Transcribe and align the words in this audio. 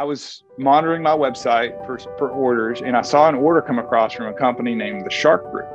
I 0.00 0.02
was 0.02 0.44
monitoring 0.56 1.02
my 1.02 1.10
website 1.10 1.76
for, 1.84 1.98
for 2.16 2.30
orders, 2.30 2.80
and 2.80 2.96
I 2.96 3.02
saw 3.02 3.28
an 3.28 3.34
order 3.34 3.60
come 3.60 3.78
across 3.78 4.14
from 4.14 4.28
a 4.28 4.32
company 4.32 4.74
named 4.74 5.04
the 5.04 5.10
Shark 5.10 5.52
Group, 5.52 5.68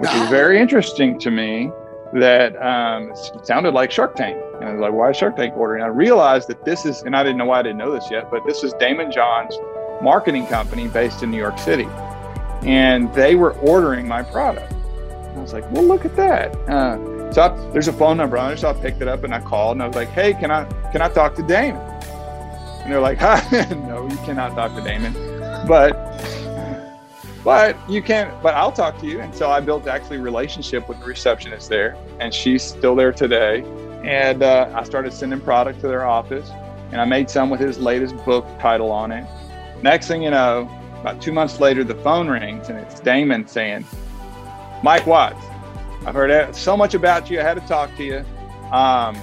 which 0.00 0.12
is 0.12 0.28
very 0.28 0.60
interesting 0.60 1.18
to 1.20 1.30
me. 1.30 1.72
That 2.12 2.60
um, 2.62 3.10
it 3.10 3.46
sounded 3.46 3.72
like 3.72 3.90
Shark 3.90 4.16
Tank, 4.16 4.36
and 4.56 4.64
I 4.68 4.72
was 4.72 4.80
like, 4.82 4.92
"Why 4.92 5.12
Shark 5.12 5.36
Tank 5.36 5.56
order?" 5.56 5.76
And 5.76 5.82
I 5.84 5.86
realized 5.86 6.46
that 6.48 6.62
this 6.66 6.84
is, 6.84 7.00
and 7.04 7.16
I 7.16 7.22
didn't 7.22 7.38
know 7.38 7.46
why 7.46 7.60
I 7.60 7.62
didn't 7.62 7.78
know 7.78 7.90
this 7.90 8.10
yet, 8.10 8.30
but 8.30 8.44
this 8.44 8.62
is 8.62 8.74
Daymond 8.74 9.14
John's 9.14 9.56
marketing 10.02 10.46
company 10.48 10.86
based 10.88 11.22
in 11.22 11.30
New 11.30 11.38
York 11.38 11.58
City, 11.58 11.88
and 12.64 13.10
they 13.14 13.34
were 13.34 13.52
ordering 13.60 14.06
my 14.06 14.22
product. 14.22 14.74
I 14.74 15.40
was 15.40 15.54
like, 15.54 15.64
"Well, 15.72 15.84
look 15.84 16.04
at 16.04 16.14
that." 16.16 16.54
Uh, 16.68 17.32
so 17.32 17.42
I, 17.42 17.70
there's 17.72 17.88
a 17.88 17.94
phone 17.94 18.18
number 18.18 18.36
on 18.36 18.48
there, 18.48 18.58
so 18.58 18.68
I 18.68 18.74
picked 18.74 19.00
it 19.00 19.08
up 19.08 19.24
and 19.24 19.34
I 19.34 19.40
called, 19.40 19.76
and 19.76 19.82
I 19.82 19.86
was 19.86 19.96
like, 19.96 20.10
"Hey, 20.10 20.34
can 20.34 20.50
I 20.50 20.64
can 20.92 21.00
I 21.00 21.08
talk 21.08 21.34
to 21.36 21.42
Daymond?" 21.42 22.17
And 22.88 22.94
they're 22.94 23.02
like, 23.02 23.20
no, 23.70 24.08
you 24.08 24.16
cannot 24.24 24.54
talk 24.54 24.74
to 24.74 24.80
Daymond. 24.80 25.68
But 25.68 25.92
but 27.44 27.76
you 27.86 28.00
can't 28.00 28.42
but 28.42 28.54
I'll 28.54 28.72
talk 28.72 28.98
to 29.00 29.06
you. 29.06 29.20
And 29.20 29.34
so 29.34 29.50
I 29.50 29.60
built 29.60 29.86
actually 29.86 30.16
relationship 30.16 30.88
with 30.88 30.98
the 30.98 31.04
receptionist 31.04 31.68
there, 31.68 31.98
and 32.18 32.32
she's 32.32 32.62
still 32.62 32.96
there 32.96 33.12
today. 33.12 33.62
And 34.04 34.42
uh, 34.42 34.72
I 34.74 34.84
started 34.84 35.12
sending 35.12 35.38
product 35.38 35.82
to 35.82 35.88
their 35.88 36.06
office, 36.06 36.48
and 36.90 36.98
I 36.98 37.04
made 37.04 37.28
some 37.28 37.50
with 37.50 37.60
his 37.60 37.78
latest 37.78 38.16
book 38.24 38.46
title 38.58 38.90
on 38.90 39.12
it. 39.12 39.26
Next 39.82 40.08
thing 40.08 40.22
you 40.22 40.30
know, 40.30 40.62
about 41.02 41.20
two 41.20 41.32
months 41.32 41.60
later, 41.60 41.84
the 41.84 41.96
phone 41.96 42.26
rings, 42.26 42.70
and 42.70 42.78
it's 42.78 43.02
daymond 43.02 43.50
saying, 43.50 43.84
"Mike 44.82 45.06
Watts, 45.06 45.44
I've 46.06 46.14
heard 46.14 46.56
so 46.56 46.74
much 46.74 46.94
about 46.94 47.28
you. 47.28 47.38
I 47.38 47.42
had 47.42 47.60
to 47.60 47.68
talk 47.68 47.94
to 47.98 48.02
you. 48.02 48.24
Um, 48.72 49.14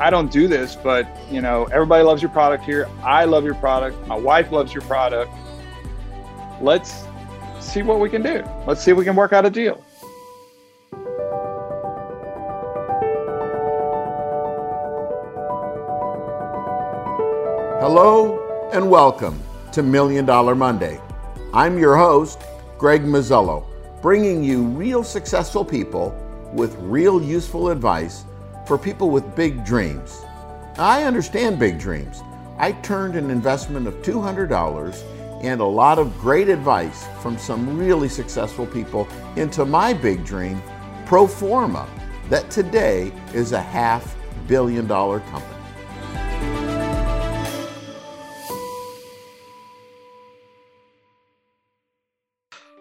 I 0.00 0.10
don't 0.10 0.30
do 0.30 0.46
this, 0.46 0.76
but 0.76 1.08
you 1.28 1.40
know, 1.40 1.64
everybody 1.72 2.04
loves 2.04 2.22
your 2.22 2.30
product 2.30 2.64
here. 2.64 2.88
I 3.02 3.24
love 3.24 3.44
your 3.44 3.56
product. 3.56 4.06
My 4.06 4.14
wife 4.14 4.52
loves 4.52 4.72
your 4.72 4.82
product. 4.82 5.32
Let's 6.60 7.02
see 7.58 7.82
what 7.82 7.98
we 7.98 8.08
can 8.08 8.22
do. 8.22 8.44
Let's 8.64 8.80
see 8.80 8.92
if 8.92 8.96
we 8.96 9.04
can 9.04 9.16
work 9.16 9.32
out 9.32 9.44
a 9.44 9.50
deal. 9.50 9.84
Hello 17.80 18.70
and 18.72 18.88
welcome 18.88 19.42
to 19.72 19.82
Million 19.82 20.24
Dollar 20.24 20.54
Monday. 20.54 21.00
I'm 21.52 21.76
your 21.76 21.96
host, 21.96 22.40
Greg 22.78 23.02
Muzzillo, 23.02 23.66
bringing 24.00 24.44
you 24.44 24.62
real 24.62 25.02
successful 25.02 25.64
people 25.64 26.14
with 26.54 26.76
real 26.76 27.20
useful 27.20 27.70
advice 27.70 28.24
for 28.68 28.76
people 28.76 29.08
with 29.08 29.34
big 29.34 29.64
dreams. 29.64 30.20
I 30.76 31.04
understand 31.04 31.58
big 31.58 31.78
dreams. 31.78 32.22
I 32.58 32.72
turned 32.72 33.16
an 33.16 33.30
investment 33.30 33.86
of 33.86 33.94
$200 34.02 35.42
and 35.42 35.62
a 35.62 35.64
lot 35.64 35.98
of 35.98 36.18
great 36.18 36.50
advice 36.50 37.06
from 37.22 37.38
some 37.38 37.78
really 37.78 38.10
successful 38.10 38.66
people 38.66 39.08
into 39.36 39.64
my 39.64 39.94
big 39.94 40.22
dream, 40.22 40.60
Proforma, 41.06 41.88
that 42.28 42.50
today 42.50 43.10
is 43.32 43.52
a 43.52 43.62
half 43.62 44.14
billion 44.46 44.86
dollar 44.86 45.20
company. 45.20 45.54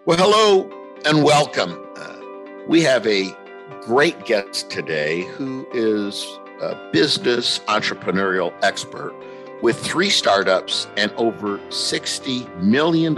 Well, 0.06 0.18
hello 0.18 0.70
and 1.06 1.24
welcome. 1.24 1.82
Uh, 1.96 2.18
we 2.68 2.82
have 2.82 3.08
a 3.08 3.34
great 3.82 4.26
guest 4.26 4.70
today 4.70 5.24
who 5.24 5.68
is 5.74 6.26
a 6.62 6.76
business 6.92 7.60
entrepreneurial 7.68 8.54
expert 8.64 9.14
with 9.62 9.80
three 9.80 10.10
startups 10.10 10.88
and 10.98 11.12
over 11.14 11.58
$60 11.70 12.62
million 12.62 13.18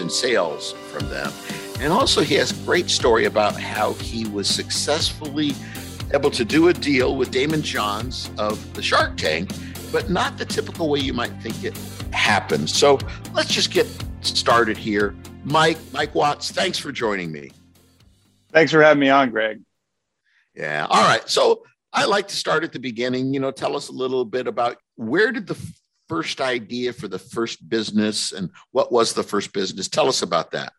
in 0.00 0.10
sales 0.10 0.72
from 0.72 1.08
them. 1.08 1.32
And 1.80 1.92
also, 1.92 2.22
he 2.22 2.34
has 2.34 2.50
a 2.50 2.64
great 2.64 2.88
story 2.88 3.26
about 3.26 3.60
how 3.60 3.92
he 3.94 4.26
was 4.26 4.48
successfully 4.48 5.52
able 6.14 6.30
to 6.30 6.44
do 6.44 6.68
a 6.68 6.72
deal 6.72 7.16
with 7.16 7.30
Daymond 7.30 7.62
Johns 7.62 8.30
of 8.38 8.74
the 8.74 8.82
Shark 8.82 9.16
Tank, 9.16 9.50
but 9.92 10.08
not 10.08 10.38
the 10.38 10.44
typical 10.44 10.88
way 10.88 11.00
you 11.00 11.12
might 11.12 11.32
think 11.42 11.64
it 11.64 11.76
happens. 12.12 12.74
So 12.74 12.98
let's 13.34 13.52
just 13.52 13.70
get 13.70 13.86
started 14.22 14.76
here. 14.76 15.14
Mike, 15.44 15.78
Mike 15.92 16.14
Watts, 16.14 16.50
thanks 16.50 16.78
for 16.78 16.90
joining 16.90 17.30
me. 17.30 17.50
Thanks 18.52 18.72
for 18.72 18.82
having 18.82 19.00
me 19.00 19.10
on, 19.10 19.30
Greg. 19.30 19.60
Yeah. 20.56 20.86
All 20.88 21.06
right. 21.06 21.28
So 21.28 21.62
I 21.92 22.06
like 22.06 22.28
to 22.28 22.36
start 22.36 22.64
at 22.64 22.72
the 22.72 22.78
beginning. 22.78 23.34
You 23.34 23.40
know, 23.40 23.50
tell 23.50 23.76
us 23.76 23.88
a 23.88 23.92
little 23.92 24.24
bit 24.24 24.46
about 24.46 24.78
where 24.96 25.30
did 25.30 25.46
the 25.46 25.58
first 26.08 26.40
idea 26.40 26.92
for 26.92 27.08
the 27.08 27.18
first 27.18 27.68
business 27.68 28.32
and 28.32 28.50
what 28.70 28.90
was 28.90 29.12
the 29.12 29.22
first 29.22 29.52
business? 29.52 29.88
Tell 29.88 30.08
us 30.08 30.22
about 30.22 30.52
that. 30.52 30.72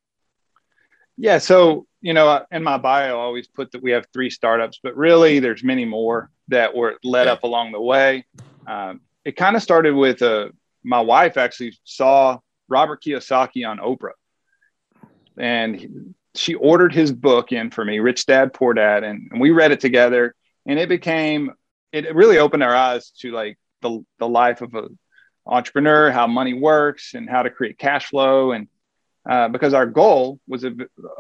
Yeah. 1.17 1.37
So, 1.37 1.85
you 2.01 2.13
know, 2.13 2.43
in 2.51 2.63
my 2.63 2.77
bio, 2.77 3.17
I 3.17 3.21
always 3.21 3.47
put 3.47 3.71
that 3.71 3.83
we 3.83 3.91
have 3.91 4.05
three 4.13 4.29
startups, 4.29 4.79
but 4.81 4.95
really 4.95 5.39
there's 5.39 5.63
many 5.63 5.85
more 5.85 6.31
that 6.47 6.75
were 6.75 6.97
led 7.03 7.27
up 7.27 7.43
along 7.43 7.71
the 7.71 7.81
way. 7.81 8.25
Um, 8.65 9.01
it 9.25 9.35
kind 9.35 9.55
of 9.55 9.63
started 9.63 9.93
with 9.93 10.21
uh, 10.21 10.49
my 10.83 11.01
wife 11.01 11.37
actually 11.37 11.77
saw 11.83 12.39
Robert 12.69 13.03
Kiyosaki 13.03 13.67
on 13.67 13.77
Oprah. 13.77 14.11
And 15.37 16.15
she 16.37 16.53
ordered 16.53 16.93
his 16.93 17.11
book 17.11 17.51
in 17.51 17.71
for 17.71 17.83
me, 17.83 17.99
Rich 17.99 18.25
Dad 18.25 18.53
Poor 18.53 18.73
Dad, 18.73 19.03
and, 19.03 19.29
and 19.31 19.41
we 19.41 19.51
read 19.51 19.71
it 19.71 19.79
together. 19.79 20.35
And 20.65 20.79
it 20.79 20.89
became 20.89 21.51
it 21.91 22.13
really 22.13 22.37
opened 22.37 22.63
our 22.63 22.75
eyes 22.75 23.11
to 23.21 23.31
like 23.31 23.57
the 23.81 24.03
the 24.19 24.27
life 24.27 24.61
of 24.61 24.73
a 24.75 24.87
entrepreneur, 25.45 26.11
how 26.11 26.27
money 26.27 26.53
works, 26.53 27.13
and 27.13 27.29
how 27.29 27.43
to 27.43 27.49
create 27.49 27.77
cash 27.77 28.07
flow. 28.07 28.51
And 28.51 28.67
uh, 29.29 29.47
because 29.49 29.73
our 29.73 29.85
goal 29.85 30.39
was 30.47 30.65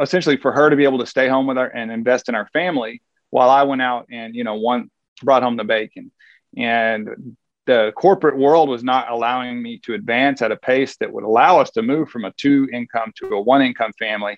essentially 0.01 0.37
for 0.37 0.51
her 0.51 0.69
to 0.69 0.75
be 0.75 0.83
able 0.83 0.99
to 0.99 1.05
stay 1.05 1.27
home 1.27 1.47
with 1.47 1.57
our 1.57 1.67
and 1.67 1.91
invest 1.91 2.29
in 2.29 2.35
our 2.35 2.47
family, 2.47 3.01
while 3.29 3.49
I 3.49 3.63
went 3.63 3.81
out 3.81 4.07
and 4.11 4.35
you 4.35 4.43
know 4.43 4.55
one 4.55 4.89
brought 5.23 5.43
home 5.43 5.57
the 5.57 5.63
bacon. 5.63 6.11
And 6.55 7.37
the 7.65 7.91
corporate 7.95 8.37
world 8.37 8.69
was 8.69 8.83
not 8.83 9.11
allowing 9.11 9.61
me 9.61 9.79
to 9.79 9.93
advance 9.93 10.41
at 10.41 10.51
a 10.51 10.57
pace 10.57 10.95
that 10.97 11.11
would 11.11 11.25
allow 11.25 11.59
us 11.59 11.71
to 11.71 11.81
move 11.81 12.09
from 12.09 12.25
a 12.25 12.31
two 12.37 12.67
income 12.71 13.11
to 13.17 13.35
a 13.35 13.41
one 13.41 13.61
income 13.61 13.91
family 13.99 14.37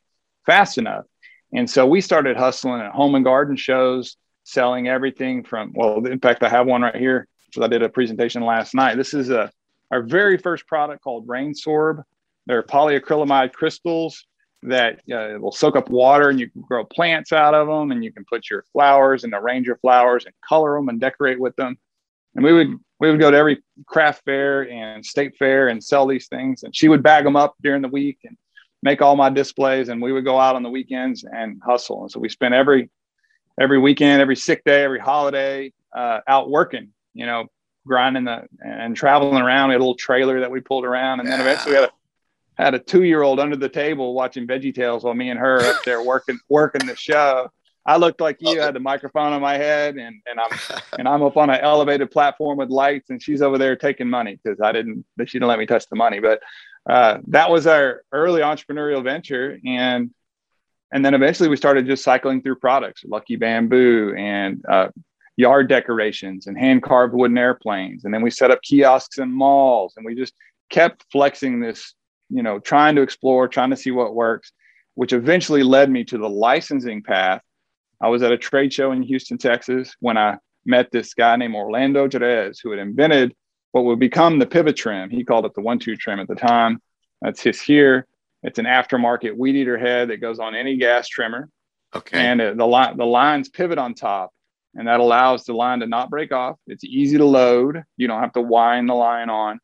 fast 0.49 0.79
enough. 0.79 1.05
And 1.53 1.69
so 1.69 1.85
we 1.85 2.01
started 2.01 2.35
hustling 2.35 2.81
at 2.81 2.91
home 2.91 3.13
and 3.13 3.23
garden 3.23 3.55
shows, 3.55 4.17
selling 4.45 4.87
everything 4.87 5.43
from, 5.43 5.73
well, 5.75 6.03
in 6.07 6.19
fact, 6.19 6.41
I 6.41 6.49
have 6.49 6.65
one 6.65 6.81
right 6.81 6.95
here 6.95 7.27
because 7.45 7.63
I 7.63 7.67
did 7.67 7.83
a 7.83 7.89
presentation 7.89 8.43
last 8.43 8.73
night. 8.73 8.95
This 8.95 9.13
is 9.13 9.29
a, 9.29 9.51
our 9.91 10.01
very 10.01 10.39
first 10.39 10.65
product 10.65 11.03
called 11.03 11.27
Rain 11.27 11.53
Sorb. 11.53 12.01
They're 12.47 12.63
polyacrylamide 12.63 13.53
crystals 13.53 14.25
that 14.63 15.01
uh, 15.13 15.37
will 15.39 15.51
soak 15.51 15.75
up 15.75 15.89
water 15.89 16.29
and 16.29 16.39
you 16.39 16.49
can 16.49 16.63
grow 16.63 16.83
plants 16.83 17.31
out 17.31 17.53
of 17.53 17.67
them 17.67 17.91
and 17.91 18.03
you 18.03 18.11
can 18.11 18.25
put 18.25 18.49
your 18.49 18.65
flowers 18.73 19.23
and 19.23 19.33
arrange 19.35 19.67
your 19.67 19.77
flowers 19.77 20.25
and 20.25 20.33
color 20.47 20.75
them 20.75 20.89
and 20.89 20.99
decorate 20.99 21.39
with 21.39 21.55
them. 21.57 21.77
And 22.33 22.43
we 22.43 22.53
would 22.53 22.75
we 22.99 23.09
would 23.09 23.19
go 23.19 23.29
to 23.29 23.37
every 23.37 23.63
craft 23.85 24.23
fair 24.25 24.69
and 24.69 25.05
state 25.05 25.37
fair 25.37 25.69
and 25.69 25.81
sell 25.81 26.07
these 26.07 26.27
things. 26.27 26.63
And 26.63 26.75
she 26.75 26.89
would 26.89 27.03
bag 27.03 27.23
them 27.23 27.35
up 27.35 27.55
during 27.61 27.81
the 27.83 27.87
week 27.87 28.19
and 28.25 28.35
make 28.81 29.01
all 29.01 29.15
my 29.15 29.29
displays 29.29 29.89
and 29.89 30.01
we 30.01 30.11
would 30.11 30.25
go 30.25 30.39
out 30.39 30.55
on 30.55 30.63
the 30.63 30.69
weekends 30.69 31.23
and 31.23 31.61
hustle 31.65 32.01
and 32.01 32.11
so 32.11 32.19
we 32.19 32.29
spent 32.29 32.53
every 32.53 32.89
every 33.59 33.77
weekend 33.77 34.21
every 34.21 34.35
sick 34.35 34.63
day 34.63 34.83
every 34.83 34.99
holiday 34.99 35.71
uh, 35.95 36.19
out 36.27 36.49
working 36.49 36.89
you 37.13 37.25
know 37.25 37.45
grinding 37.85 38.25
the 38.25 38.43
and 38.61 38.95
traveling 38.95 39.41
around 39.41 39.71
a 39.71 39.73
little 39.73 39.95
trailer 39.95 40.39
that 40.39 40.51
we 40.51 40.61
pulled 40.61 40.85
around 40.85 41.19
and 41.19 41.29
then 41.29 41.41
eventually 41.41 41.71
we 41.71 41.75
had 41.75 41.89
a 41.89 41.91
had 42.63 42.73
a 42.73 42.79
two 42.79 43.03
year 43.03 43.21
old 43.21 43.39
under 43.39 43.55
the 43.55 43.69
table 43.69 44.13
watching 44.13 44.45
veggie 44.45 44.73
tales 44.73 45.03
while 45.03 45.13
me 45.13 45.29
and 45.29 45.39
her 45.39 45.61
up 45.61 45.83
there 45.83 46.03
working 46.03 46.39
working 46.49 46.85
the 46.85 46.95
show 46.95 47.49
I 47.85 47.97
looked 47.97 48.21
like 48.21 48.37
you. 48.39 48.61
I 48.61 48.65
had 48.65 48.75
the 48.75 48.79
microphone 48.79 49.33
on 49.33 49.41
my 49.41 49.57
head, 49.57 49.95
and 49.95 50.21
and 50.29 50.39
I'm 50.39 50.59
and 50.99 51.07
I'm 51.07 51.23
up 51.23 51.37
on 51.37 51.49
an 51.49 51.59
elevated 51.59 52.11
platform 52.11 52.57
with 52.57 52.69
lights, 52.69 53.09
and 53.09 53.21
she's 53.21 53.41
over 53.41 53.57
there 53.57 53.75
taking 53.75 54.07
money 54.07 54.39
because 54.41 54.61
I 54.61 54.71
didn't. 54.71 55.05
She 55.25 55.39
didn't 55.39 55.47
let 55.47 55.57
me 55.57 55.65
touch 55.65 55.87
the 55.89 55.95
money. 55.95 56.19
But 56.19 56.39
uh, 56.87 57.19
that 57.27 57.49
was 57.49 57.67
our 57.67 58.03
early 58.11 58.41
entrepreneurial 58.41 59.03
venture, 59.03 59.59
and 59.65 60.11
and 60.91 61.05
then 61.05 61.13
eventually 61.13 61.49
we 61.49 61.55
started 61.55 61.85
just 61.85 62.03
cycling 62.03 62.41
through 62.41 62.55
products, 62.55 63.03
lucky 63.05 63.35
bamboo 63.35 64.15
and 64.17 64.63
uh, 64.67 64.89
yard 65.37 65.69
decorations 65.69 66.47
and 66.47 66.57
hand 66.57 66.81
carved 66.81 67.13
wooden 67.13 67.37
airplanes, 67.37 68.05
and 68.05 68.13
then 68.13 68.21
we 68.21 68.31
set 68.31 68.51
up 68.51 68.61
kiosks 68.61 69.17
in 69.19 69.31
malls, 69.31 69.93
and 69.97 70.05
we 70.05 70.15
just 70.15 70.33
kept 70.69 71.05
flexing 71.11 71.59
this, 71.59 71.93
you 72.29 72.43
know, 72.43 72.59
trying 72.59 72.95
to 72.95 73.01
explore, 73.01 73.47
trying 73.47 73.69
to 73.69 73.77
see 73.77 73.91
what 73.91 74.15
works, 74.15 74.51
which 74.95 75.13
eventually 75.13 75.63
led 75.63 75.89
me 75.89 76.03
to 76.03 76.17
the 76.17 76.29
licensing 76.29 77.01
path. 77.01 77.41
I 78.01 78.07
was 78.09 78.23
at 78.23 78.31
a 78.31 78.37
trade 78.37 78.73
show 78.73 78.91
in 78.91 79.03
Houston, 79.03 79.37
Texas, 79.37 79.95
when 79.99 80.17
I 80.17 80.37
met 80.65 80.91
this 80.91 81.13
guy 81.13 81.35
named 81.35 81.55
Orlando 81.55 82.07
Jerez, 82.07 82.59
who 82.59 82.71
had 82.71 82.79
invented 82.79 83.35
what 83.71 83.85
would 83.85 83.99
become 83.99 84.39
the 84.39 84.47
pivot 84.47 84.75
trim. 84.75 85.09
He 85.09 85.23
called 85.23 85.45
it 85.45 85.53
the 85.53 85.61
one 85.61 85.79
two 85.79 85.95
trim 85.95 86.19
at 86.19 86.27
the 86.27 86.35
time. 86.35 86.81
That's 87.21 87.41
his 87.41 87.61
here. 87.61 88.07
It's 88.41 88.59
an 88.59 88.65
aftermarket 88.65 89.35
weed 89.35 89.55
eater 89.55 89.77
head 89.77 90.09
that 90.09 90.17
goes 90.21 90.39
on 90.39 90.55
any 90.55 90.77
gas 90.77 91.07
trimmer. 91.07 91.49
Okay. 91.93 92.17
And 92.17 92.39
the 92.39 92.65
line 92.65 92.97
the 92.97 93.05
lines 93.05 93.49
pivot 93.49 93.77
on 93.77 93.93
top, 93.95 94.31
and 94.75 94.87
that 94.87 94.99
allows 94.99 95.45
the 95.45 95.53
line 95.53 95.79
to 95.79 95.87
not 95.87 96.09
break 96.09 96.31
off. 96.31 96.57
It's 96.67 96.83
easy 96.83 97.17
to 97.17 97.25
load. 97.25 97.83
You 97.97 98.07
don't 98.07 98.21
have 98.21 98.33
to 98.33 98.41
wind 98.41 98.87
the 98.87 98.93
line 98.93 99.29
on, 99.29 99.59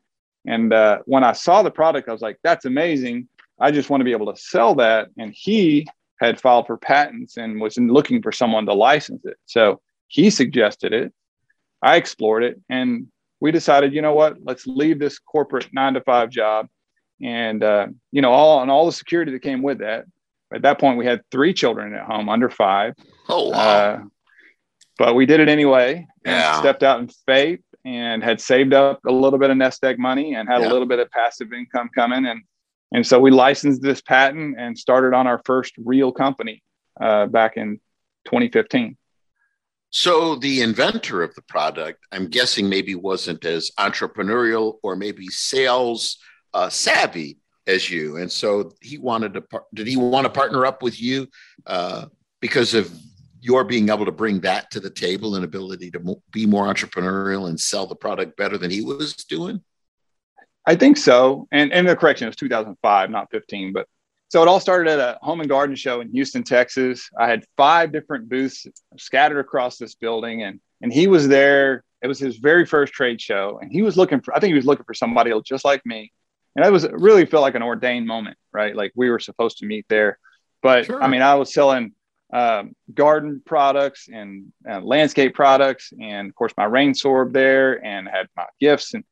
And 0.46 0.72
uh, 0.72 1.00
when 1.06 1.24
I 1.24 1.32
saw 1.32 1.62
the 1.62 1.70
product, 1.70 2.08
I 2.08 2.12
was 2.12 2.22
like, 2.22 2.38
that's 2.42 2.64
amazing. 2.64 3.28
I 3.58 3.70
just 3.70 3.90
want 3.90 4.00
to 4.00 4.04
be 4.04 4.12
able 4.12 4.32
to 4.32 4.40
sell 4.40 4.76
that. 4.76 5.08
And 5.18 5.34
he 5.34 5.86
had 6.20 6.40
filed 6.40 6.66
for 6.66 6.78
patents 6.78 7.36
and 7.36 7.60
was 7.60 7.76
looking 7.76 8.22
for 8.22 8.32
someone 8.32 8.64
to 8.66 8.72
license 8.72 9.24
it. 9.24 9.36
So 9.44 9.80
he 10.06 10.30
suggested 10.30 10.92
it. 10.92 11.12
I 11.82 11.96
explored 11.96 12.42
it 12.44 12.60
and 12.70 13.08
we 13.40 13.52
decided, 13.52 13.92
you 13.92 14.02
know 14.02 14.14
what, 14.14 14.36
let's 14.42 14.66
leave 14.66 14.98
this 14.98 15.18
corporate 15.18 15.68
nine 15.72 15.94
to 15.94 16.00
five 16.00 16.30
job 16.30 16.68
and, 17.22 17.62
uh, 17.62 17.86
you 18.12 18.22
know, 18.22 18.32
all 18.32 18.62
and 18.62 18.70
all 18.70 18.86
the 18.86 18.92
security 18.92 19.32
that 19.32 19.40
came 19.42 19.62
with 19.62 19.78
that. 19.78 20.04
At 20.54 20.62
that 20.62 20.78
point, 20.78 20.96
we 20.98 21.06
had 21.06 21.22
three 21.30 21.52
children 21.52 21.94
at 21.94 22.04
home 22.04 22.28
under 22.28 22.48
five. 22.48 22.94
Oh, 23.28 23.50
wow. 23.50 23.58
Uh, 23.58 24.02
but 24.98 25.14
we 25.14 25.26
did 25.26 25.40
it 25.40 25.48
anyway. 25.48 26.06
Yeah. 26.24 26.58
stepped 26.60 26.82
out 26.82 27.00
in 27.00 27.08
faith 27.26 27.60
and 27.84 28.22
had 28.22 28.40
saved 28.40 28.72
up 28.72 29.00
a 29.06 29.12
little 29.12 29.38
bit 29.38 29.50
of 29.50 29.56
nest 29.56 29.84
egg 29.84 29.98
money 29.98 30.34
and 30.34 30.48
had 30.48 30.60
Yeah. 30.62 30.68
a 30.68 30.72
little 30.72 30.86
bit 30.88 30.98
of 30.98 31.10
passive 31.10 31.52
income 31.52 31.90
coming. 31.94 32.26
And 32.26 32.42
and 32.92 33.04
so 33.04 33.18
we 33.18 33.32
licensed 33.32 33.82
this 33.82 34.00
patent 34.00 34.54
and 34.58 34.78
started 34.78 35.12
on 35.12 35.26
our 35.26 35.40
first 35.44 35.74
real 35.84 36.12
company 36.12 36.62
uh, 37.00 37.26
back 37.26 37.56
in 37.56 37.80
2015. 38.26 38.96
So 39.90 40.36
the 40.36 40.62
inventor 40.62 41.22
of 41.22 41.34
the 41.34 41.42
product, 41.42 42.04
I'm 42.12 42.28
guessing, 42.28 42.68
maybe 42.68 42.94
wasn't 42.94 43.44
as 43.44 43.70
entrepreneurial 43.78 44.78
or 44.82 44.96
maybe 44.96 45.26
sales 45.28 46.18
uh, 46.52 46.68
savvy 46.68 47.38
as 47.66 47.90
you, 47.90 48.16
and 48.16 48.30
so 48.30 48.72
he 48.80 48.98
wanted 48.98 49.34
to. 49.34 49.40
Par- 49.42 49.64
did 49.74 49.86
he 49.86 49.96
want 49.96 50.24
to 50.24 50.30
partner 50.30 50.66
up 50.66 50.82
with 50.82 51.00
you 51.00 51.28
uh, 51.66 52.06
because 52.40 52.74
of 52.74 52.92
your 53.40 53.64
being 53.64 53.88
able 53.88 54.04
to 54.04 54.12
bring 54.12 54.40
that 54.40 54.70
to 54.72 54.80
the 54.80 54.90
table 54.90 55.36
and 55.36 55.44
ability 55.44 55.90
to 55.90 56.00
mo- 56.00 56.22
be 56.32 56.46
more 56.46 56.66
entrepreneurial 56.66 57.48
and 57.48 57.58
sell 57.58 57.86
the 57.86 57.94
product 57.94 58.36
better 58.36 58.58
than 58.58 58.70
he 58.70 58.82
was 58.82 59.14
doing? 59.14 59.60
I 60.66 60.74
think 60.74 60.96
so. 60.96 61.46
And 61.52 61.72
and 61.72 61.88
the 61.88 61.96
correction 61.96 62.26
was 62.26 62.36
2005, 62.36 63.10
not 63.10 63.30
15. 63.30 63.72
But 63.72 63.86
so 64.28 64.42
it 64.42 64.48
all 64.48 64.60
started 64.60 64.90
at 64.90 64.98
a 64.98 65.18
home 65.22 65.40
and 65.40 65.48
garden 65.48 65.76
show 65.76 66.00
in 66.00 66.10
Houston, 66.10 66.42
Texas. 66.42 67.08
I 67.18 67.28
had 67.28 67.44
five 67.56 67.92
different 67.92 68.28
booths 68.28 68.66
scattered 68.98 69.38
across 69.38 69.78
this 69.78 69.94
building, 69.94 70.42
and 70.42 70.60
and 70.82 70.92
he 70.92 71.06
was 71.06 71.28
there. 71.28 71.84
It 72.02 72.08
was 72.08 72.18
his 72.18 72.36
very 72.36 72.66
first 72.66 72.92
trade 72.92 73.20
show, 73.20 73.58
and 73.60 73.70
he 73.70 73.82
was 73.82 73.96
looking 73.96 74.20
for. 74.20 74.34
I 74.34 74.40
think 74.40 74.50
he 74.50 74.56
was 74.56 74.66
looking 74.66 74.84
for 74.84 74.94
somebody 74.94 75.32
just 75.44 75.64
like 75.64 75.84
me, 75.86 76.12
and 76.54 76.64
it 76.64 76.72
was 76.72 76.86
really 76.90 77.24
felt 77.24 77.42
like 77.42 77.54
an 77.54 77.62
ordained 77.62 78.06
moment, 78.06 78.36
right? 78.52 78.74
Like 78.74 78.92
we 78.94 79.10
were 79.10 79.20
supposed 79.20 79.58
to 79.58 79.66
meet 79.66 79.86
there. 79.88 80.18
But 80.62 80.86
Sure. 80.86 81.02
I 81.02 81.06
mean, 81.06 81.22
I 81.22 81.36
was 81.36 81.52
selling 81.52 81.92
um, 82.32 82.74
garden 82.92 83.40
products 83.44 84.08
and 84.12 84.52
uh, 84.68 84.80
landscape 84.80 85.34
products, 85.34 85.92
and 86.00 86.28
of 86.28 86.34
course 86.34 86.52
my 86.56 86.64
rain 86.64 86.92
sorb 86.92 87.32
there, 87.32 87.84
and 87.84 88.08
had 88.08 88.26
my 88.36 88.46
gifts 88.60 88.94
and 88.94 89.04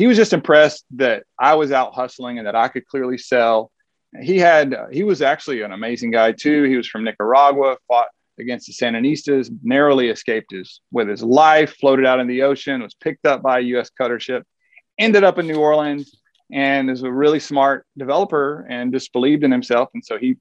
he 0.00 0.06
was 0.06 0.16
just 0.16 0.32
impressed 0.32 0.86
that 0.92 1.24
I 1.38 1.56
was 1.56 1.72
out 1.72 1.94
hustling 1.94 2.38
and 2.38 2.46
that 2.46 2.56
I 2.56 2.68
could 2.68 2.86
clearly 2.86 3.18
sell. 3.18 3.70
He 4.18 4.38
had 4.38 4.74
he 4.90 5.04
was 5.04 5.22
actually 5.22 5.62
an 5.62 5.72
amazing 5.72 6.10
guy 6.10 6.32
too. 6.32 6.64
He 6.64 6.76
was 6.76 6.88
from 6.88 7.04
Nicaragua, 7.04 7.76
fought 7.86 8.08
against 8.38 8.66
the 8.66 8.72
Sandinistas, 8.72 9.50
narrowly 9.62 10.08
escaped 10.08 10.50
his 10.50 10.80
with 10.90 11.08
his 11.08 11.22
life, 11.22 11.76
floated 11.76 12.06
out 12.06 12.20
in 12.20 12.26
the 12.26 12.42
ocean, 12.42 12.82
was 12.82 12.94
picked 12.94 13.26
up 13.26 13.42
by 13.42 13.58
a 13.58 13.62
U.S. 13.74 13.90
cutter 13.90 14.18
ship, 14.18 14.44
ended 14.98 15.22
up 15.22 15.38
in 15.38 15.46
New 15.46 15.60
Orleans, 15.60 16.16
and 16.50 16.90
is 16.90 17.02
a 17.02 17.12
really 17.12 17.38
smart 17.38 17.86
developer 17.96 18.66
and 18.68 18.92
just 18.92 19.12
believed 19.12 19.44
in 19.44 19.52
himself. 19.52 19.90
And 19.94 20.04
so 20.04 20.18
he 20.18 20.36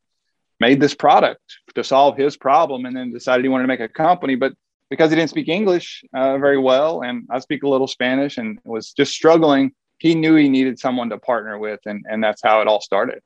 made 0.59 0.79
this 0.79 0.95
product 0.95 1.41
to 1.75 1.83
solve 1.83 2.17
his 2.17 2.37
problem, 2.37 2.85
and 2.85 2.95
then 2.95 3.13
decided 3.13 3.43
he 3.43 3.49
wanted 3.49 3.63
to 3.63 3.67
make 3.67 3.79
a 3.79 3.87
company, 3.87 4.35
but 4.35 4.53
because 4.89 5.11
he 5.11 5.15
didn't 5.15 5.29
speak 5.29 5.47
English 5.47 6.03
uh, 6.15 6.37
very 6.39 6.57
well, 6.57 7.03
and 7.03 7.27
I 7.29 7.39
speak 7.39 7.61
a 7.61 7.69
little 7.69 7.87
Spanish, 7.87 8.37
and 8.37 8.59
was 8.65 8.91
just 8.91 9.13
struggling. 9.13 9.73
He 9.99 10.15
knew 10.15 10.35
he 10.35 10.49
needed 10.49 10.79
someone 10.79 11.09
to 11.09 11.19
partner 11.19 11.59
with, 11.59 11.79
and 11.85 12.05
and 12.09 12.23
that's 12.23 12.41
how 12.41 12.61
it 12.61 12.67
all 12.67 12.81
started. 12.81 13.21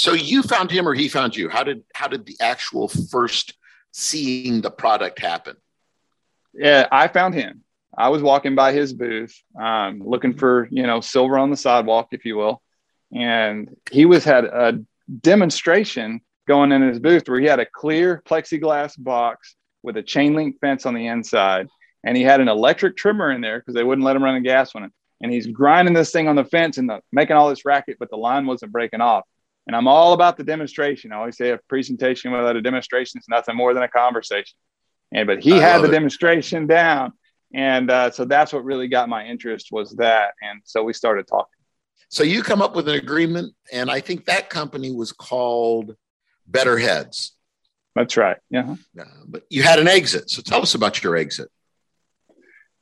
So 0.00 0.14
you 0.14 0.42
found 0.42 0.70
him 0.70 0.88
or 0.88 0.94
he 0.94 1.08
found 1.08 1.36
you? 1.36 1.50
How 1.50 1.62
did 1.62 1.84
how 1.92 2.08
did 2.08 2.24
the 2.24 2.34
actual 2.40 2.88
first 2.88 3.52
seeing 3.92 4.62
the 4.62 4.70
product 4.70 5.18
happen? 5.18 5.56
Yeah, 6.54 6.88
I 6.90 7.06
found 7.08 7.34
him. 7.34 7.64
I 7.98 8.08
was 8.08 8.22
walking 8.22 8.54
by 8.54 8.72
his 8.72 8.94
booth, 8.94 9.38
um, 9.60 10.00
looking 10.02 10.32
for 10.32 10.68
you 10.70 10.84
know 10.84 11.02
silver 11.02 11.36
on 11.36 11.50
the 11.50 11.56
sidewalk, 11.56 12.08
if 12.12 12.24
you 12.24 12.38
will, 12.38 12.62
and 13.14 13.76
he 13.90 14.06
was 14.06 14.24
had 14.24 14.46
a 14.46 14.80
demonstration 15.20 16.22
going 16.48 16.72
in 16.72 16.80
his 16.80 16.98
booth 16.98 17.28
where 17.28 17.38
he 17.38 17.44
had 17.44 17.60
a 17.60 17.66
clear 17.66 18.22
plexiglass 18.24 18.94
box 18.96 19.54
with 19.82 19.98
a 19.98 20.02
chain 20.02 20.32
link 20.32 20.56
fence 20.62 20.86
on 20.86 20.94
the 20.94 21.08
inside, 21.08 21.68
and 22.04 22.16
he 22.16 22.22
had 22.22 22.40
an 22.40 22.48
electric 22.48 22.96
trimmer 22.96 23.30
in 23.30 23.42
there 23.42 23.58
because 23.58 23.74
they 23.74 23.84
wouldn't 23.84 24.06
let 24.06 24.16
him 24.16 24.24
run 24.24 24.36
a 24.36 24.40
gas 24.40 24.74
one. 24.74 24.90
And 25.20 25.30
he's 25.30 25.46
grinding 25.46 25.92
this 25.92 26.10
thing 26.10 26.26
on 26.26 26.36
the 26.36 26.44
fence 26.46 26.78
and 26.78 26.88
the, 26.88 27.02
making 27.12 27.36
all 27.36 27.50
this 27.50 27.66
racket, 27.66 27.98
but 28.00 28.08
the 28.08 28.16
line 28.16 28.46
wasn't 28.46 28.72
breaking 28.72 29.02
off. 29.02 29.24
And 29.70 29.76
I'm 29.76 29.86
all 29.86 30.14
about 30.14 30.36
the 30.36 30.42
demonstration. 30.42 31.12
I 31.12 31.18
always 31.18 31.36
say 31.36 31.50
a 31.50 31.58
presentation 31.68 32.32
without 32.32 32.56
a 32.56 32.60
demonstration 32.60 33.20
is 33.20 33.26
nothing 33.28 33.54
more 33.54 33.72
than 33.72 33.84
a 33.84 33.88
conversation. 33.88 34.56
And 35.12 35.28
but 35.28 35.44
he 35.44 35.52
I 35.52 35.60
had 35.60 35.82
the 35.82 35.84
it. 35.84 35.92
demonstration 35.92 36.66
down, 36.66 37.12
and 37.54 37.88
uh, 37.88 38.10
so 38.10 38.24
that's 38.24 38.52
what 38.52 38.64
really 38.64 38.88
got 38.88 39.08
my 39.08 39.24
interest 39.24 39.68
was 39.70 39.92
that. 39.92 40.32
And 40.42 40.60
so 40.64 40.82
we 40.82 40.92
started 40.92 41.28
talking. 41.28 41.54
So 42.08 42.24
you 42.24 42.42
come 42.42 42.60
up 42.60 42.74
with 42.74 42.88
an 42.88 42.96
agreement, 42.96 43.54
and 43.72 43.88
I 43.92 44.00
think 44.00 44.24
that 44.24 44.50
company 44.50 44.90
was 44.90 45.12
called 45.12 45.94
Better 46.48 46.76
Heads. 46.76 47.36
That's 47.94 48.16
right. 48.16 48.38
Yeah. 48.50 48.74
Uh, 49.00 49.04
but 49.28 49.44
you 49.50 49.62
had 49.62 49.78
an 49.78 49.86
exit. 49.86 50.30
So 50.30 50.42
tell 50.42 50.62
us 50.62 50.74
about 50.74 51.00
your 51.04 51.14
exit. 51.14 51.48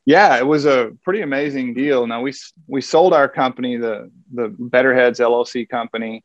Yeah, 0.06 0.38
it 0.38 0.46
was 0.46 0.64
a 0.64 0.93
pretty 1.05 1.20
amazing 1.20 1.75
deal. 1.75 2.06
Now 2.06 2.23
we 2.23 2.32
we 2.67 2.81
sold 2.81 3.12
our 3.12 3.29
company, 3.29 3.76
the 3.76 4.11
the 4.32 4.49
Better 4.58 4.94
Heads 4.94 5.20
LLC 5.20 5.69
company, 5.69 6.25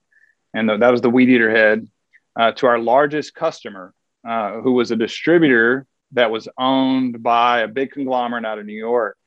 and 0.54 0.70
that 0.70 0.92
was 0.92 1.02
the 1.02 1.10
Weed 1.10 1.30
Eater 1.30 1.50
Head, 1.50 1.88
uh, 2.36 2.52
to 2.54 2.68
our 2.68 2.80
largest 2.80 3.34
customer, 3.34 3.94
uh, 4.28 4.62
who 4.62 4.74
was 4.74 4.92
a 4.92 4.96
distributor 4.96 5.86
that 6.14 6.32
was 6.32 6.48
owned 6.58 7.24
by 7.24 7.62
a 7.62 7.68
big 7.68 7.92
conglomerate 7.92 8.46
out 8.46 8.60
of 8.60 8.66
New 8.66 8.74
York, 8.74 9.18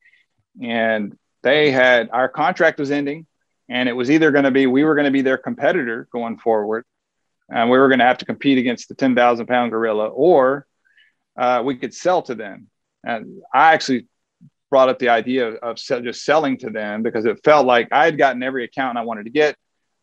and 0.62 1.16
they 1.42 1.70
had 1.70 2.10
our 2.12 2.28
contract 2.28 2.78
was 2.78 2.90
ending, 2.90 3.26
and 3.68 3.88
it 3.88 3.92
was 3.92 4.10
either 4.10 4.30
going 4.30 4.44
to 4.44 4.50
be 4.50 4.66
we 4.66 4.84
were 4.84 4.94
going 4.94 5.04
to 5.04 5.10
be 5.10 5.22
their 5.22 5.38
competitor 5.38 6.08
going 6.12 6.38
forward, 6.38 6.84
and 7.48 7.70
we 7.70 7.78
were 7.78 7.88
going 7.88 7.98
to 7.98 8.04
have 8.04 8.18
to 8.18 8.24
compete 8.24 8.58
against 8.58 8.88
the 8.88 8.94
ten 8.94 9.14
thousand 9.14 9.46
pound 9.46 9.70
gorilla, 9.70 10.08
or 10.08 10.66
uh, 11.36 11.62
we 11.64 11.76
could 11.76 11.94
sell 11.94 12.22
to 12.22 12.34
them. 12.34 12.68
And 13.04 13.42
I 13.52 13.74
actually 13.74 14.06
brought 14.70 14.88
up 14.88 14.98
the 14.98 15.10
idea 15.10 15.48
of, 15.48 15.54
of 15.56 15.78
sell, 15.78 16.00
just 16.00 16.24
selling 16.24 16.58
to 16.58 16.70
them 16.70 17.02
because 17.02 17.24
it 17.24 17.38
felt 17.44 17.66
like 17.66 17.88
I 17.92 18.04
had 18.04 18.18
gotten 18.18 18.42
every 18.42 18.64
account 18.64 18.98
I 18.98 19.02
wanted 19.02 19.24
to 19.24 19.30
get. 19.30 19.56